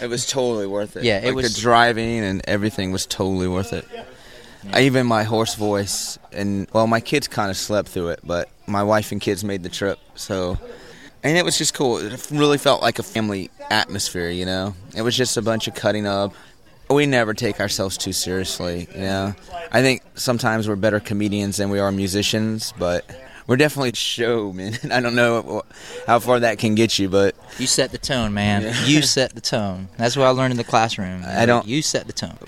It 0.00 0.06
was 0.06 0.24
totally 0.24 0.68
worth 0.68 0.96
it. 0.96 1.02
Yeah, 1.02 1.18
it 1.18 1.26
Like, 1.26 1.34
was- 1.34 1.54
the 1.56 1.60
driving 1.60 2.20
and 2.20 2.42
everything 2.44 2.92
was 2.92 3.06
totally 3.06 3.48
worth 3.48 3.72
it. 3.72 3.86
I, 4.72 4.82
even 4.82 5.04
my 5.06 5.24
hoarse 5.24 5.54
voice 5.56 6.16
and 6.32 6.68
well, 6.72 6.86
my 6.86 7.00
kids 7.00 7.26
kind 7.26 7.50
of 7.50 7.56
slept 7.56 7.88
through 7.88 8.10
it, 8.10 8.20
but 8.22 8.48
my 8.68 8.82
wife 8.84 9.10
and 9.10 9.20
kids 9.20 9.42
made 9.42 9.62
the 9.64 9.68
trip, 9.70 9.98
so 10.14 10.58
and 11.24 11.36
it 11.36 11.44
was 11.44 11.58
just 11.58 11.74
cool. 11.74 11.98
It 11.98 12.28
really 12.30 12.58
felt 12.58 12.82
like 12.82 13.00
a 13.00 13.02
family 13.02 13.50
atmosphere, 13.70 14.30
you 14.30 14.46
know. 14.46 14.74
It 14.94 15.02
was 15.02 15.16
just 15.16 15.36
a 15.36 15.42
bunch 15.42 15.66
of 15.66 15.74
cutting 15.74 16.06
up. 16.06 16.34
We 16.90 17.06
never 17.06 17.34
take 17.34 17.60
ourselves 17.60 17.98
too 17.98 18.12
seriously, 18.12 18.88
you 18.94 19.00
know. 19.02 19.34
I 19.70 19.82
think 19.82 20.02
sometimes 20.14 20.66
we're 20.68 20.76
better 20.76 21.00
comedians 21.00 21.58
than 21.58 21.68
we 21.70 21.78
are 21.80 21.92
musicians, 21.92 22.72
but 22.78 23.04
we're 23.46 23.56
definitely 23.56 23.92
showmen. 23.94 24.74
I 24.92 25.00
don't 25.00 25.14
know 25.14 25.62
how 26.06 26.18
far 26.18 26.40
that 26.40 26.58
can 26.58 26.74
get 26.74 26.98
you, 26.98 27.08
but 27.10 27.34
you 27.58 27.66
set 27.66 27.90
the 27.92 27.98
tone, 27.98 28.32
man. 28.32 28.62
Yeah. 28.62 28.84
You 28.86 29.02
set 29.02 29.34
the 29.34 29.40
tone. 29.42 29.88
That's 29.98 30.16
what 30.16 30.26
I 30.26 30.30
learned 30.30 30.52
in 30.52 30.56
the 30.56 30.64
classroom. 30.64 31.22
I 31.26 31.44
don't- 31.46 31.66
You 31.66 31.82
set 31.82 32.06
the 32.06 32.12
tone. 32.14 32.38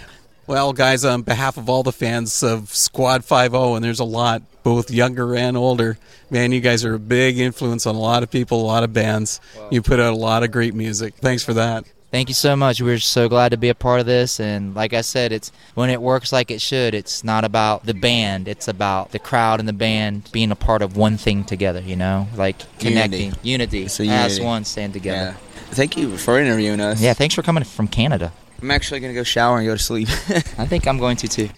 Well, 0.46 0.72
guys, 0.72 1.05
on 1.05 1.22
behalf 1.22 1.59
of 1.59 1.68
all 1.68 1.85
the 1.85 1.92
fans 1.92 2.42
of 2.42 2.74
Squad 2.74 3.24
5 3.24 3.55
and 3.55 3.85
there's 3.85 4.00
a 4.00 4.05
lot, 4.05 4.42
both 4.64 4.90
younger 4.90 5.37
and 5.37 5.57
older, 5.57 5.96
man, 6.29 6.50
you 6.50 6.61
guys 6.61 6.85
are 6.85 6.94
a 6.94 6.98
big 6.98 7.38
influence 7.38 7.87
on 7.87 7.94
a 7.94 8.00
lot 8.00 8.24
of 8.24 8.31
people, 8.33 8.61
a 8.61 8.66
lot 8.66 8.83
of 8.83 8.92
bands. 8.92 9.40
You 9.70 9.81
put 9.81 10.00
out 10.00 10.12
a 10.12 10.16
lot 10.16 10.42
of 10.42 10.50
great 10.50 10.74
music. 10.74 11.14
Thanks 11.16 11.44
for 11.44 11.55
that. 11.55 11.85
Thank 12.10 12.28
you 12.28 12.34
so 12.34 12.56
much. 12.56 12.82
We're 12.82 12.98
so 12.98 13.28
glad 13.28 13.50
to 13.50 13.56
be 13.56 13.68
a 13.68 13.74
part 13.74 14.00
of 14.00 14.06
this. 14.06 14.40
And 14.40 14.74
like 14.74 14.92
I 14.92 15.00
said, 15.00 15.30
it's 15.30 15.52
when 15.74 15.90
it 15.90 16.02
works 16.02 16.32
like 16.32 16.50
it 16.50 16.60
should. 16.60 16.92
It's 16.92 17.22
not 17.22 17.44
about 17.44 17.86
the 17.86 17.94
band. 17.94 18.48
It's 18.48 18.66
about 18.66 19.12
the 19.12 19.20
crowd 19.20 19.60
and 19.60 19.68
the 19.68 19.72
band 19.72 20.28
being 20.32 20.50
a 20.50 20.56
part 20.56 20.82
of 20.82 20.96
one 20.96 21.16
thing 21.16 21.44
together. 21.44 21.80
You 21.80 21.94
know, 21.94 22.26
like 22.36 22.56
connecting, 22.80 23.34
unity, 23.42 23.82
a 23.82 23.84
as 23.86 24.00
unity. 24.00 24.42
one, 24.44 24.64
stand 24.64 24.92
yeah. 24.92 25.00
together. 25.00 25.36
Thank 25.70 25.96
you 25.96 26.16
for 26.16 26.40
interviewing 26.40 26.80
us. 26.80 27.00
Yeah. 27.00 27.14
Thanks 27.14 27.34
for 27.34 27.42
coming 27.42 27.62
from 27.62 27.86
Canada. 27.86 28.32
I'm 28.60 28.72
actually 28.72 29.00
gonna 29.00 29.14
go 29.14 29.22
shower 29.22 29.58
and 29.58 29.66
go 29.66 29.76
to 29.76 29.82
sleep. 29.82 30.08
I 30.58 30.66
think 30.66 30.88
I'm 30.88 30.98
going 30.98 31.16
to 31.18 31.28
too. 31.28 31.48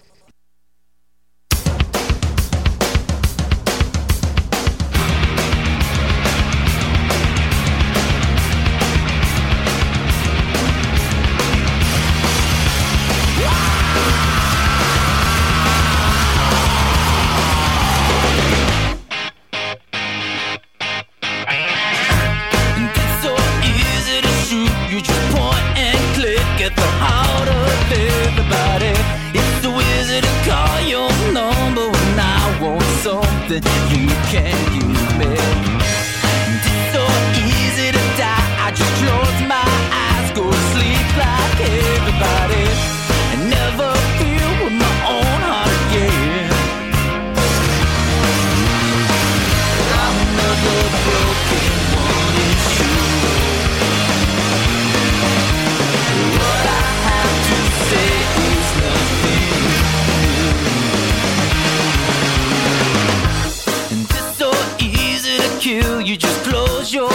Kill. 65.63 66.01
You 66.01 66.17
just 66.17 66.43
close 66.43 66.93
your 66.93 67.09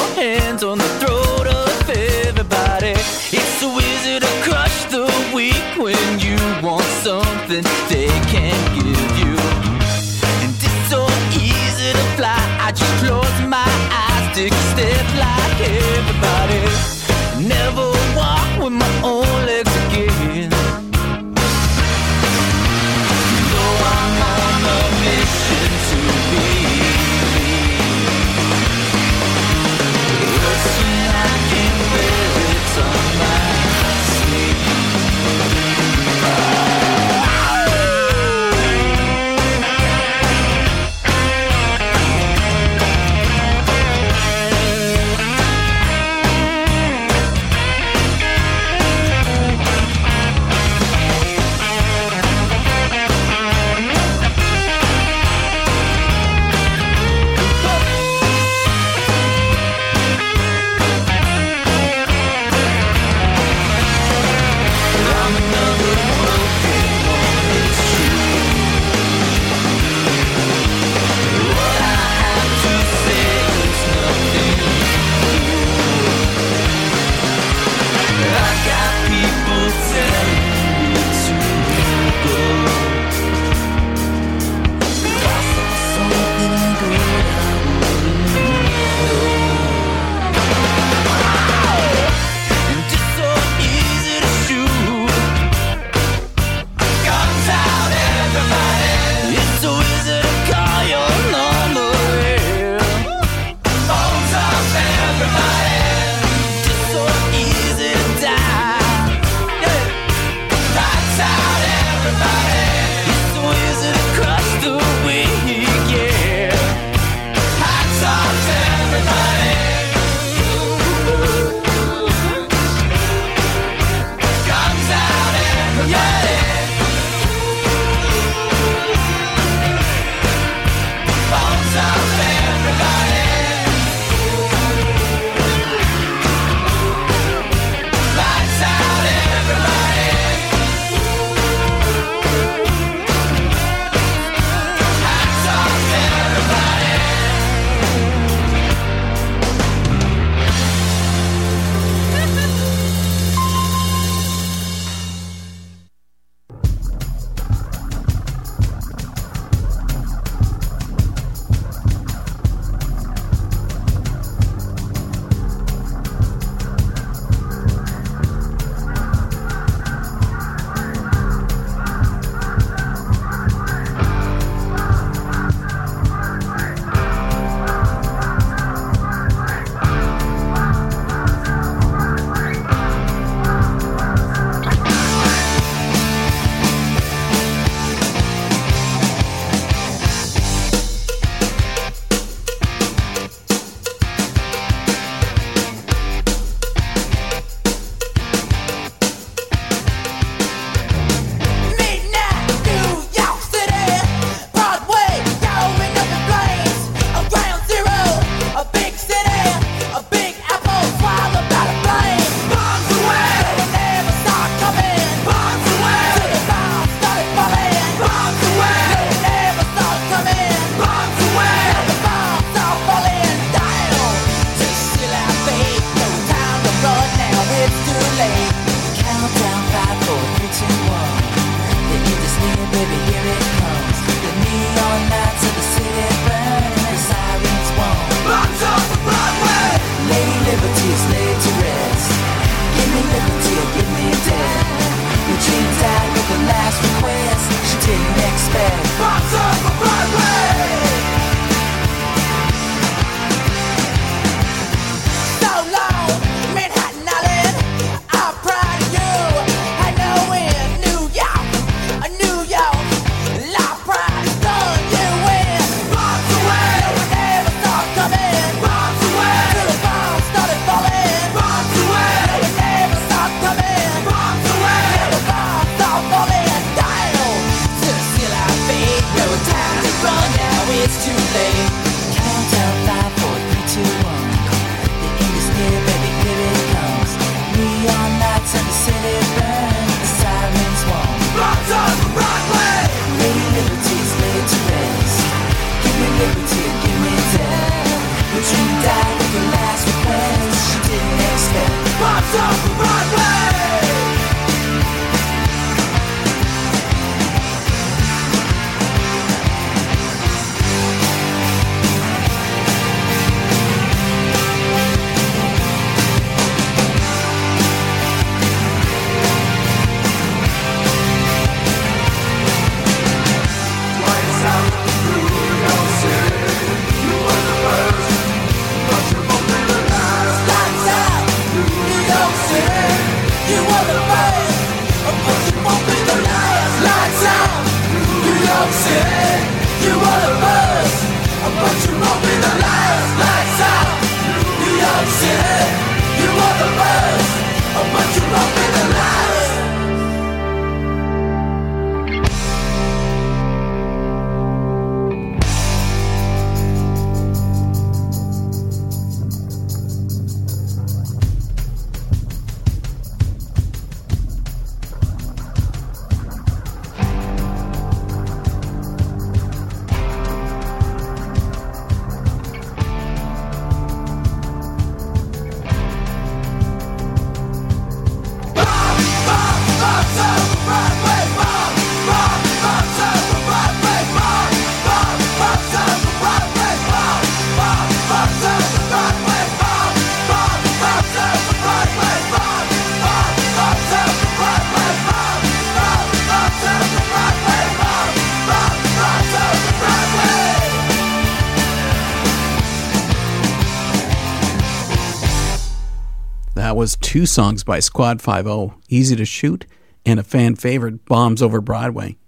two 407.09 407.25
songs 407.25 407.65
by 407.65 407.81
Squad 407.81 408.21
Five-O 408.21 408.75
Easy 408.91 409.17
to 409.17 409.25
Shoot 409.25 409.65
and 410.05 410.21
a 410.21 410.23
fan 410.23 410.57
favorite, 410.57 411.07
Bombs 411.07 411.41
Over 411.41 411.63
Broadway. 411.63 412.19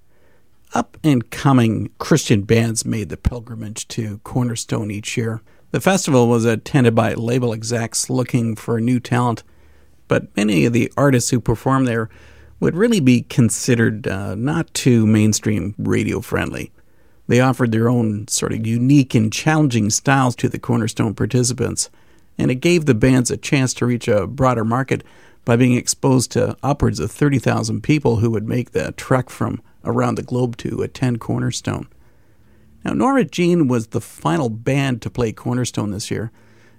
Up 0.72 0.96
and 1.04 1.28
coming 1.28 1.90
Christian 1.98 2.44
bands 2.44 2.86
made 2.86 3.10
the 3.10 3.18
pilgrimage 3.18 3.86
to 3.88 4.20
Cornerstone 4.24 4.90
each 4.90 5.18
year. 5.18 5.42
The 5.72 5.82
festival 5.82 6.28
was 6.28 6.46
attended 6.46 6.94
by 6.94 7.12
label 7.12 7.52
execs 7.52 8.08
looking 8.08 8.56
for 8.56 8.80
new 8.80 9.00
talent, 9.00 9.42
but 10.08 10.34
many 10.34 10.64
of 10.64 10.72
the 10.72 10.90
artists 10.96 11.28
who 11.28 11.40
performed 11.42 11.86
there 11.86 12.08
would 12.58 12.74
really 12.74 13.00
be 13.00 13.20
considered 13.20 14.08
uh, 14.08 14.34
not 14.34 14.72
too 14.72 15.06
mainstream 15.06 15.74
radio 15.76 16.22
friendly. 16.22 16.72
They 17.26 17.40
offered 17.40 17.72
their 17.72 17.90
own 17.90 18.28
sort 18.28 18.54
of 18.54 18.66
unique 18.66 19.14
and 19.14 19.30
challenging 19.30 19.90
styles 19.90 20.34
to 20.36 20.48
the 20.48 20.58
Cornerstone 20.58 21.14
participants, 21.14 21.90
and 22.38 22.50
it 22.50 22.56
gave 22.56 22.86
the 22.86 22.94
bands 22.94 23.30
a 23.30 23.36
chance 23.36 23.74
to 23.74 23.86
reach 23.86 24.08
a 24.08 24.26
broader 24.26 24.64
market 24.64 25.04
by 25.44 25.56
being 25.56 25.74
exposed 25.74 26.30
to 26.32 26.56
upwards 26.62 27.00
of 27.00 27.10
30,000 27.10 27.82
people 27.82 28.16
who 28.16 28.30
would 28.30 28.46
make 28.46 28.70
the 28.70 28.92
trek 28.92 29.30
from 29.30 29.60
around 29.84 30.16
the 30.16 30.22
globe 30.22 30.56
to 30.58 30.82
attend 30.82 31.20
Cornerstone. 31.20 31.88
Now, 32.84 32.92
Norma 32.92 33.24
Jean 33.24 33.68
was 33.68 33.88
the 33.88 34.00
final 34.00 34.48
band 34.48 35.02
to 35.02 35.10
play 35.10 35.32
Cornerstone 35.32 35.90
this 35.90 36.10
year, 36.10 36.30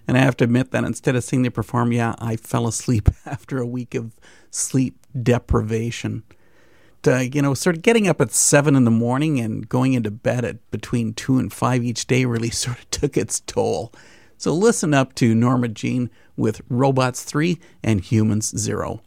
and 0.07 0.17
I 0.17 0.21
have 0.21 0.37
to 0.37 0.45
admit 0.45 0.71
that 0.71 0.83
instead 0.83 1.15
of 1.15 1.23
seeing 1.23 1.43
them 1.43 1.51
perform, 1.51 1.91
yeah, 1.91 2.15
I 2.19 2.35
fell 2.35 2.67
asleep 2.67 3.09
after 3.25 3.59
a 3.59 3.67
week 3.67 3.95
of 3.95 4.13
sleep 4.49 4.97
deprivation. 5.21 6.23
Uh, 7.05 7.17
you 7.17 7.41
know, 7.41 7.55
sort 7.55 7.75
of 7.75 7.81
getting 7.81 8.07
up 8.07 8.21
at 8.21 8.31
seven 8.31 8.75
in 8.75 8.85
the 8.85 8.91
morning 8.91 9.39
and 9.39 9.67
going 9.67 9.93
into 9.93 10.11
bed 10.11 10.45
at 10.45 10.69
between 10.69 11.13
two 11.13 11.39
and 11.39 11.51
five 11.51 11.83
each 11.83 12.05
day 12.05 12.25
really 12.25 12.49
sort 12.51 12.77
of 12.77 12.89
took 12.91 13.17
its 13.17 13.39
toll. 13.41 13.91
So 14.41 14.55
listen 14.55 14.91
up 14.91 15.13
to 15.17 15.35
Norma 15.35 15.67
Jean 15.67 16.09
with 16.35 16.63
Robots 16.67 17.23
3 17.23 17.59
and 17.83 18.01
Humans 18.01 18.57
0. 18.57 19.03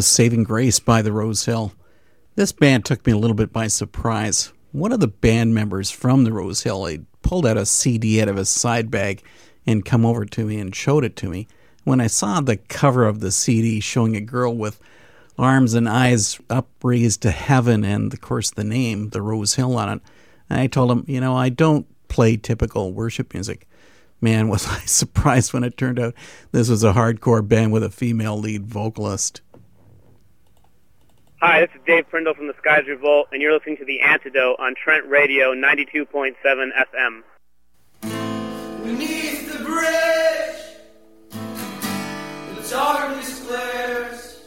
Was 0.00 0.06
Saving 0.06 0.44
Grace 0.44 0.80
by 0.80 1.02
the 1.02 1.12
Rose 1.12 1.44
Hill. 1.44 1.74
This 2.34 2.52
band 2.52 2.86
took 2.86 3.06
me 3.06 3.12
a 3.12 3.18
little 3.18 3.36
bit 3.36 3.52
by 3.52 3.66
surprise. 3.66 4.50
One 4.72 4.92
of 4.92 5.00
the 5.00 5.06
band 5.06 5.54
members 5.54 5.90
from 5.90 6.24
the 6.24 6.32
Rose 6.32 6.62
Hill 6.62 6.86
had 6.86 7.04
pulled 7.20 7.44
out 7.44 7.58
a 7.58 7.66
CD 7.66 8.18
out 8.22 8.28
of 8.28 8.36
his 8.36 8.48
side 8.48 8.90
bag 8.90 9.22
and 9.66 9.84
come 9.84 10.06
over 10.06 10.24
to 10.24 10.46
me 10.46 10.58
and 10.58 10.74
showed 10.74 11.04
it 11.04 11.16
to 11.16 11.28
me. 11.28 11.48
When 11.84 12.00
I 12.00 12.06
saw 12.06 12.40
the 12.40 12.56
cover 12.56 13.04
of 13.04 13.20
the 13.20 13.30
CD 13.30 13.78
showing 13.78 14.16
a 14.16 14.22
girl 14.22 14.56
with 14.56 14.80
arms 15.38 15.74
and 15.74 15.86
eyes 15.86 16.40
upraised 16.48 17.20
to 17.20 17.30
heaven 17.30 17.84
and, 17.84 18.10
of 18.10 18.22
course, 18.22 18.50
the 18.50 18.64
name, 18.64 19.10
the 19.10 19.20
Rose 19.20 19.56
Hill 19.56 19.76
on 19.76 19.98
it, 19.98 20.02
I 20.48 20.66
told 20.66 20.90
him, 20.90 21.04
you 21.08 21.20
know, 21.20 21.36
I 21.36 21.50
don't 21.50 21.84
play 22.08 22.38
typical 22.38 22.94
worship 22.94 23.34
music. 23.34 23.68
Man, 24.18 24.48
was 24.48 24.66
I 24.66 24.78
surprised 24.86 25.52
when 25.52 25.62
it 25.62 25.76
turned 25.76 25.98
out 25.98 26.14
this 26.52 26.70
was 26.70 26.84
a 26.84 26.94
hardcore 26.94 27.46
band 27.46 27.70
with 27.70 27.84
a 27.84 27.90
female 27.90 28.38
lead 28.38 28.64
vocalist. 28.64 29.42
Hi, 31.42 31.60
this 31.60 31.70
is 31.74 31.80
Dave 31.86 32.06
Prindle 32.10 32.34
from 32.34 32.48
the 32.48 32.54
Skies 32.58 32.86
Revolt, 32.86 33.28
and 33.32 33.40
you're 33.40 33.54
listening 33.54 33.78
to 33.78 33.84
The 33.86 34.02
Antidote 34.02 34.56
on 34.58 34.74
Trent 34.74 35.06
Radio 35.06 35.54
92.7 35.54 36.34
FM. 36.44 37.22
Beneath 38.84 39.50
the 39.50 39.64
bridge, 39.64 40.60
the 41.30 42.68
darkness 42.68 43.46
glares. 43.46 44.39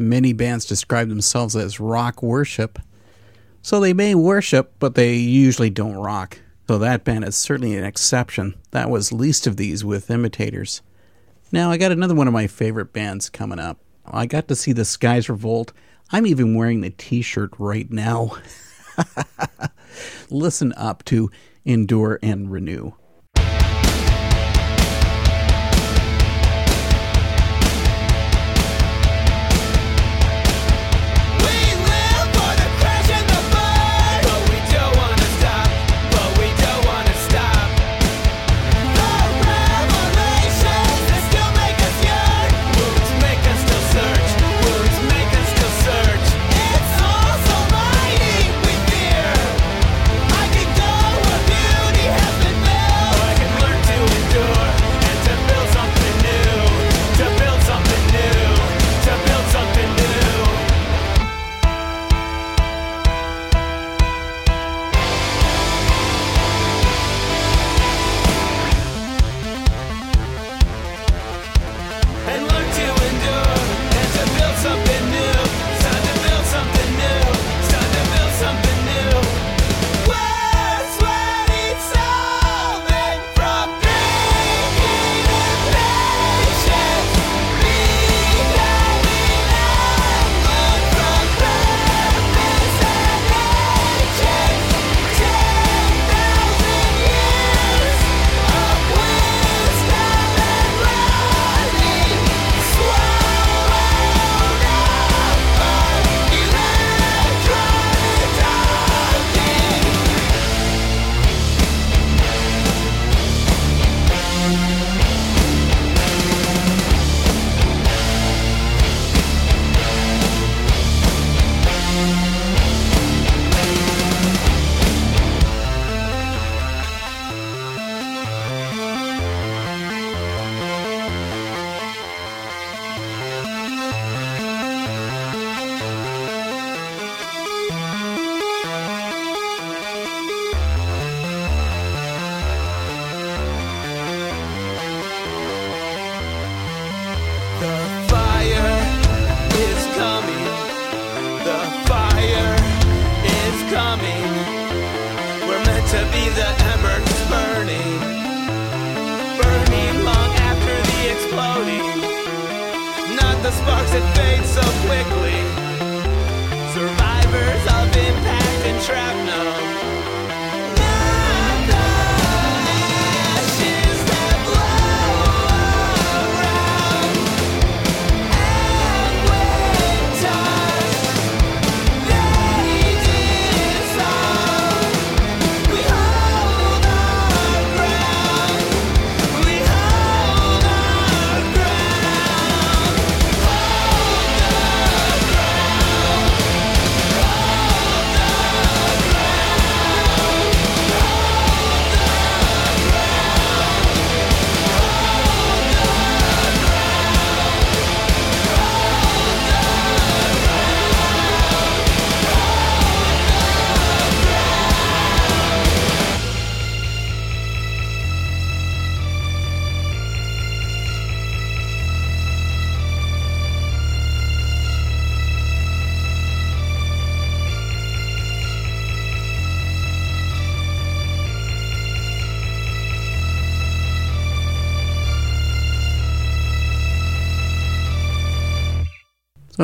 Many 0.00 0.32
bands 0.32 0.64
describe 0.64 1.10
themselves 1.10 1.54
as 1.54 1.78
rock 1.78 2.22
worship. 2.22 2.78
So 3.60 3.80
they 3.80 3.92
may 3.92 4.14
worship, 4.14 4.72
but 4.78 4.94
they 4.94 5.16
usually 5.16 5.68
don't 5.68 5.96
rock. 5.96 6.40
So 6.66 6.78
that 6.78 7.04
band 7.04 7.26
is 7.26 7.36
certainly 7.36 7.76
an 7.76 7.84
exception. 7.84 8.54
That 8.70 8.88
was 8.88 9.12
least 9.12 9.46
of 9.46 9.58
these 9.58 9.84
with 9.84 10.10
imitators. 10.10 10.80
Now 11.52 11.70
I 11.70 11.76
got 11.76 11.92
another 11.92 12.14
one 12.14 12.26
of 12.26 12.32
my 12.32 12.46
favorite 12.46 12.94
bands 12.94 13.28
coming 13.28 13.58
up. 13.58 13.78
I 14.06 14.24
got 14.24 14.48
to 14.48 14.56
see 14.56 14.72
the 14.72 14.86
Skies 14.86 15.28
Revolt. 15.28 15.74
I'm 16.10 16.26
even 16.26 16.54
wearing 16.54 16.80
the 16.80 16.88
t 16.88 17.20
shirt 17.20 17.50
right 17.58 17.90
now. 17.90 18.38
Listen 20.30 20.72
up 20.78 21.04
to 21.04 21.30
Endure 21.66 22.18
and 22.22 22.50
Renew. 22.50 22.92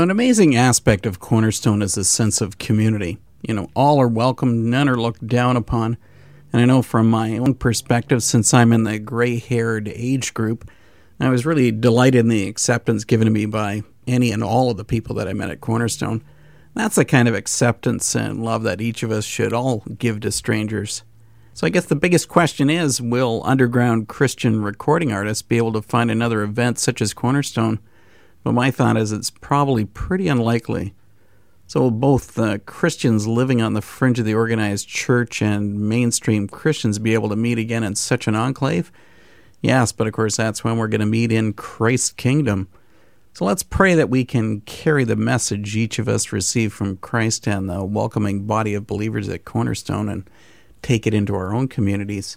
An 0.06 0.10
amazing 0.12 0.54
aspect 0.54 1.04
of 1.04 1.18
Cornerstone 1.18 1.82
is 1.82 1.96
a 1.96 2.04
sense 2.04 2.40
of 2.40 2.58
community. 2.58 3.18
You 3.42 3.54
know, 3.54 3.68
all 3.74 4.00
are 4.00 4.06
welcome, 4.06 4.70
none 4.70 4.88
are 4.88 4.94
looked 4.96 5.26
down 5.26 5.56
upon. 5.56 5.96
And 6.52 6.62
I 6.62 6.64
know 6.64 6.80
from 6.80 7.10
my 7.10 7.36
own 7.38 7.54
perspective, 7.54 8.22
since 8.22 8.54
I'm 8.54 8.72
in 8.72 8.84
the 8.84 9.00
gray 9.00 9.40
haired 9.40 9.88
age 9.88 10.32
group, 10.32 10.70
I 11.18 11.28
was 11.28 11.44
really 11.44 11.72
delighted 11.72 12.20
in 12.20 12.28
the 12.28 12.46
acceptance 12.46 13.02
given 13.02 13.24
to 13.24 13.32
me 13.32 13.46
by 13.46 13.82
any 14.06 14.30
and 14.30 14.44
all 14.44 14.70
of 14.70 14.76
the 14.76 14.84
people 14.84 15.16
that 15.16 15.26
I 15.26 15.32
met 15.32 15.50
at 15.50 15.60
Cornerstone. 15.60 16.22
That's 16.74 16.94
the 16.94 17.04
kind 17.04 17.26
of 17.26 17.34
acceptance 17.34 18.14
and 18.14 18.44
love 18.44 18.62
that 18.62 18.80
each 18.80 19.02
of 19.02 19.10
us 19.10 19.24
should 19.24 19.52
all 19.52 19.82
give 19.98 20.20
to 20.20 20.30
strangers. 20.30 21.02
So 21.52 21.66
I 21.66 21.70
guess 21.70 21.86
the 21.86 21.96
biggest 21.96 22.28
question 22.28 22.70
is 22.70 23.02
will 23.02 23.42
underground 23.44 24.06
Christian 24.06 24.62
recording 24.62 25.10
artists 25.12 25.42
be 25.42 25.56
able 25.56 25.72
to 25.72 25.82
find 25.82 26.12
another 26.12 26.44
event 26.44 26.78
such 26.78 27.02
as 27.02 27.12
Cornerstone? 27.12 27.80
But 28.46 28.52
my 28.52 28.70
thought 28.70 28.96
is 28.96 29.10
it's 29.10 29.28
probably 29.28 29.84
pretty 29.84 30.28
unlikely. 30.28 30.94
So 31.66 31.90
both 31.90 32.34
the 32.34 32.60
Christians 32.60 33.26
living 33.26 33.60
on 33.60 33.72
the 33.72 33.82
fringe 33.82 34.20
of 34.20 34.24
the 34.24 34.36
organized 34.36 34.86
church 34.86 35.42
and 35.42 35.80
mainstream 35.88 36.46
Christians 36.46 37.00
be 37.00 37.14
able 37.14 37.28
to 37.30 37.34
meet 37.34 37.58
again 37.58 37.82
in 37.82 37.96
such 37.96 38.28
an 38.28 38.36
enclave? 38.36 38.92
Yes, 39.62 39.90
but 39.90 40.06
of 40.06 40.12
course 40.12 40.36
that's 40.36 40.62
when 40.62 40.76
we're 40.76 40.86
going 40.86 41.00
to 41.00 41.06
meet 41.06 41.32
in 41.32 41.54
Christ's 41.54 42.12
kingdom. 42.12 42.68
So 43.32 43.44
let's 43.44 43.64
pray 43.64 43.96
that 43.96 44.10
we 44.10 44.24
can 44.24 44.60
carry 44.60 45.02
the 45.02 45.16
message 45.16 45.76
each 45.76 45.98
of 45.98 46.08
us 46.08 46.30
received 46.30 46.72
from 46.72 46.98
Christ 46.98 47.48
and 47.48 47.68
the 47.68 47.82
welcoming 47.82 48.46
body 48.46 48.74
of 48.74 48.86
believers 48.86 49.28
at 49.28 49.44
Cornerstone 49.44 50.08
and 50.08 50.30
take 50.82 51.04
it 51.04 51.14
into 51.14 51.34
our 51.34 51.52
own 51.52 51.66
communities. 51.66 52.36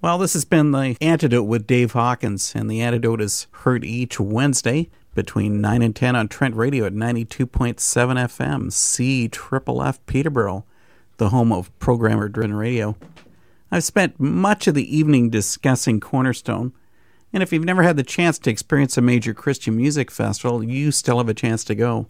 Well, 0.00 0.16
this 0.16 0.32
has 0.32 0.46
been 0.46 0.70
the 0.70 0.96
Antidote 1.02 1.46
with 1.46 1.66
Dave 1.66 1.92
Hawkins, 1.92 2.54
and 2.56 2.70
the 2.70 2.80
Antidote 2.80 3.20
is 3.20 3.48
heard 3.52 3.84
each 3.84 4.18
Wednesday 4.18 4.88
between 5.14 5.60
9 5.60 5.82
and 5.82 5.94
10 5.94 6.16
on 6.16 6.28
Trent 6.28 6.54
Radio 6.54 6.86
at 6.86 6.92
92.7 6.92 7.76
FM, 7.76 8.72
C 8.72 9.28
Triple 9.28 9.82
F 9.82 10.04
Peterborough, 10.06 10.64
the 11.16 11.30
home 11.30 11.52
of 11.52 11.76
programmer 11.78 12.28
driven 12.28 12.54
radio. 12.54 12.96
I've 13.70 13.84
spent 13.84 14.18
much 14.18 14.66
of 14.66 14.74
the 14.74 14.96
evening 14.96 15.30
discussing 15.30 16.00
Cornerstone, 16.00 16.72
and 17.32 17.42
if 17.42 17.52
you've 17.52 17.64
never 17.64 17.82
had 17.82 17.96
the 17.96 18.02
chance 18.02 18.38
to 18.40 18.50
experience 18.50 18.96
a 18.96 19.02
major 19.02 19.34
Christian 19.34 19.76
music 19.76 20.10
festival, 20.10 20.64
you 20.64 20.90
still 20.90 21.18
have 21.18 21.28
a 21.28 21.34
chance 21.34 21.62
to 21.64 21.74
go. 21.74 22.08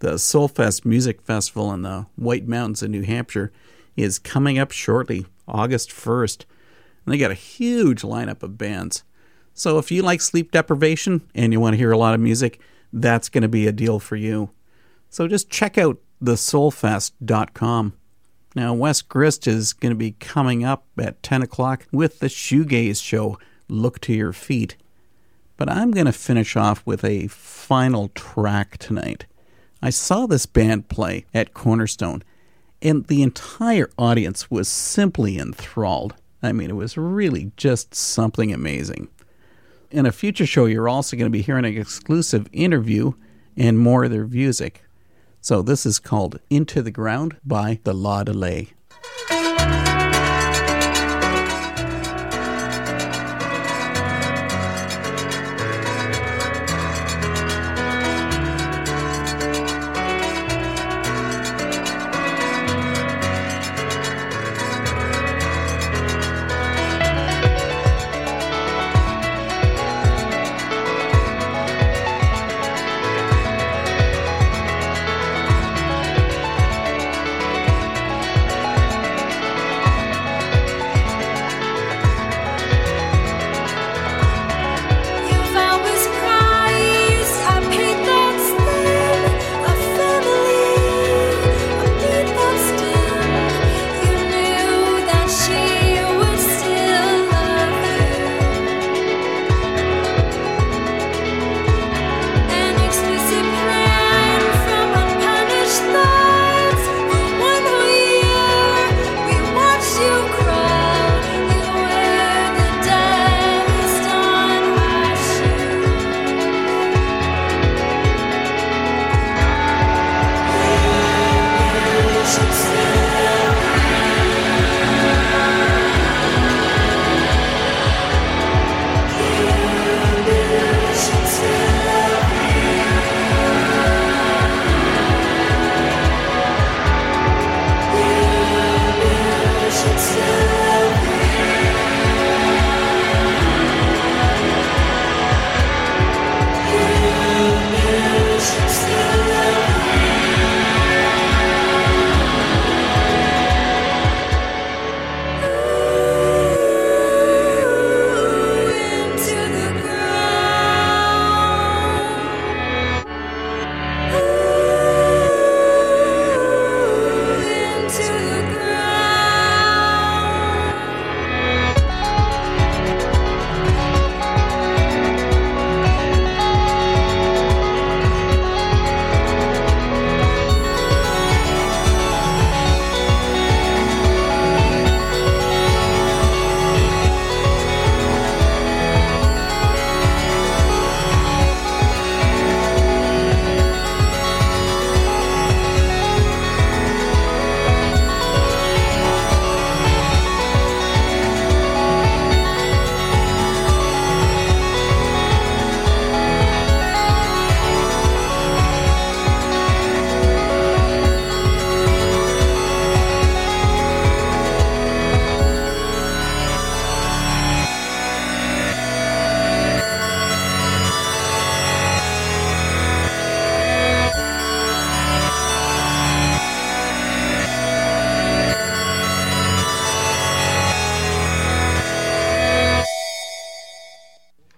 The 0.00 0.14
Soulfest 0.14 0.84
Music 0.84 1.20
Festival 1.20 1.72
in 1.72 1.82
the 1.82 2.06
White 2.16 2.48
Mountains 2.48 2.82
of 2.82 2.90
New 2.90 3.02
Hampshire 3.02 3.52
is 3.96 4.18
coming 4.18 4.58
up 4.58 4.72
shortly, 4.72 5.26
August 5.46 5.90
1st. 5.90 6.44
And 7.04 7.12
they 7.12 7.18
got 7.18 7.30
a 7.30 7.34
huge 7.34 8.02
lineup 8.02 8.42
of 8.42 8.58
bands. 8.58 9.04
So 9.60 9.76
if 9.76 9.90
you 9.90 10.00
like 10.00 10.22
sleep 10.22 10.52
deprivation 10.52 11.20
and 11.34 11.52
you 11.52 11.60
want 11.60 11.74
to 11.74 11.76
hear 11.76 11.92
a 11.92 11.98
lot 11.98 12.14
of 12.14 12.20
music, 12.20 12.62
that's 12.94 13.28
going 13.28 13.42
to 13.42 13.48
be 13.48 13.66
a 13.66 13.72
deal 13.72 13.98
for 14.00 14.16
you. 14.16 14.48
So 15.10 15.28
just 15.28 15.50
check 15.50 15.76
out 15.76 15.98
thesoulfest.com. 16.22 17.92
Now, 18.54 18.72
Wes 18.72 19.02
Grist 19.02 19.46
is 19.46 19.74
going 19.74 19.90
to 19.90 19.98
be 19.98 20.12
coming 20.12 20.64
up 20.64 20.86
at 20.98 21.22
10 21.22 21.42
o'clock 21.42 21.86
with 21.92 22.20
the 22.20 22.28
Shoegaze 22.28 23.04
show, 23.04 23.38
Look 23.68 24.00
to 24.00 24.14
Your 24.14 24.32
Feet. 24.32 24.78
But 25.58 25.68
I'm 25.68 25.90
going 25.90 26.06
to 26.06 26.12
finish 26.12 26.56
off 26.56 26.80
with 26.86 27.04
a 27.04 27.26
final 27.26 28.08
track 28.14 28.78
tonight. 28.78 29.26
I 29.82 29.90
saw 29.90 30.24
this 30.24 30.46
band 30.46 30.88
play 30.88 31.26
at 31.34 31.52
Cornerstone, 31.52 32.22
and 32.80 33.06
the 33.08 33.22
entire 33.22 33.90
audience 33.98 34.50
was 34.50 34.68
simply 34.68 35.38
enthralled. 35.38 36.14
I 36.42 36.52
mean, 36.52 36.70
it 36.70 36.76
was 36.76 36.96
really 36.96 37.52
just 37.58 37.94
something 37.94 38.54
amazing. 38.54 39.08
In 39.90 40.06
a 40.06 40.12
future 40.12 40.46
show, 40.46 40.66
you're 40.66 40.88
also 40.88 41.16
going 41.16 41.26
to 41.26 41.36
be 41.36 41.42
hearing 41.42 41.64
an 41.64 41.76
exclusive 41.76 42.46
interview 42.52 43.14
and 43.56 43.76
more 43.76 44.04
of 44.04 44.12
their 44.12 44.24
music. 44.24 44.84
So 45.40 45.62
this 45.62 45.84
is 45.84 45.98
called 45.98 46.38
Into 46.48 46.80
the 46.80 46.92
Ground 46.92 47.38
by 47.44 47.80
the 47.82 47.92
La 47.92 48.22
Delay. 48.22 48.68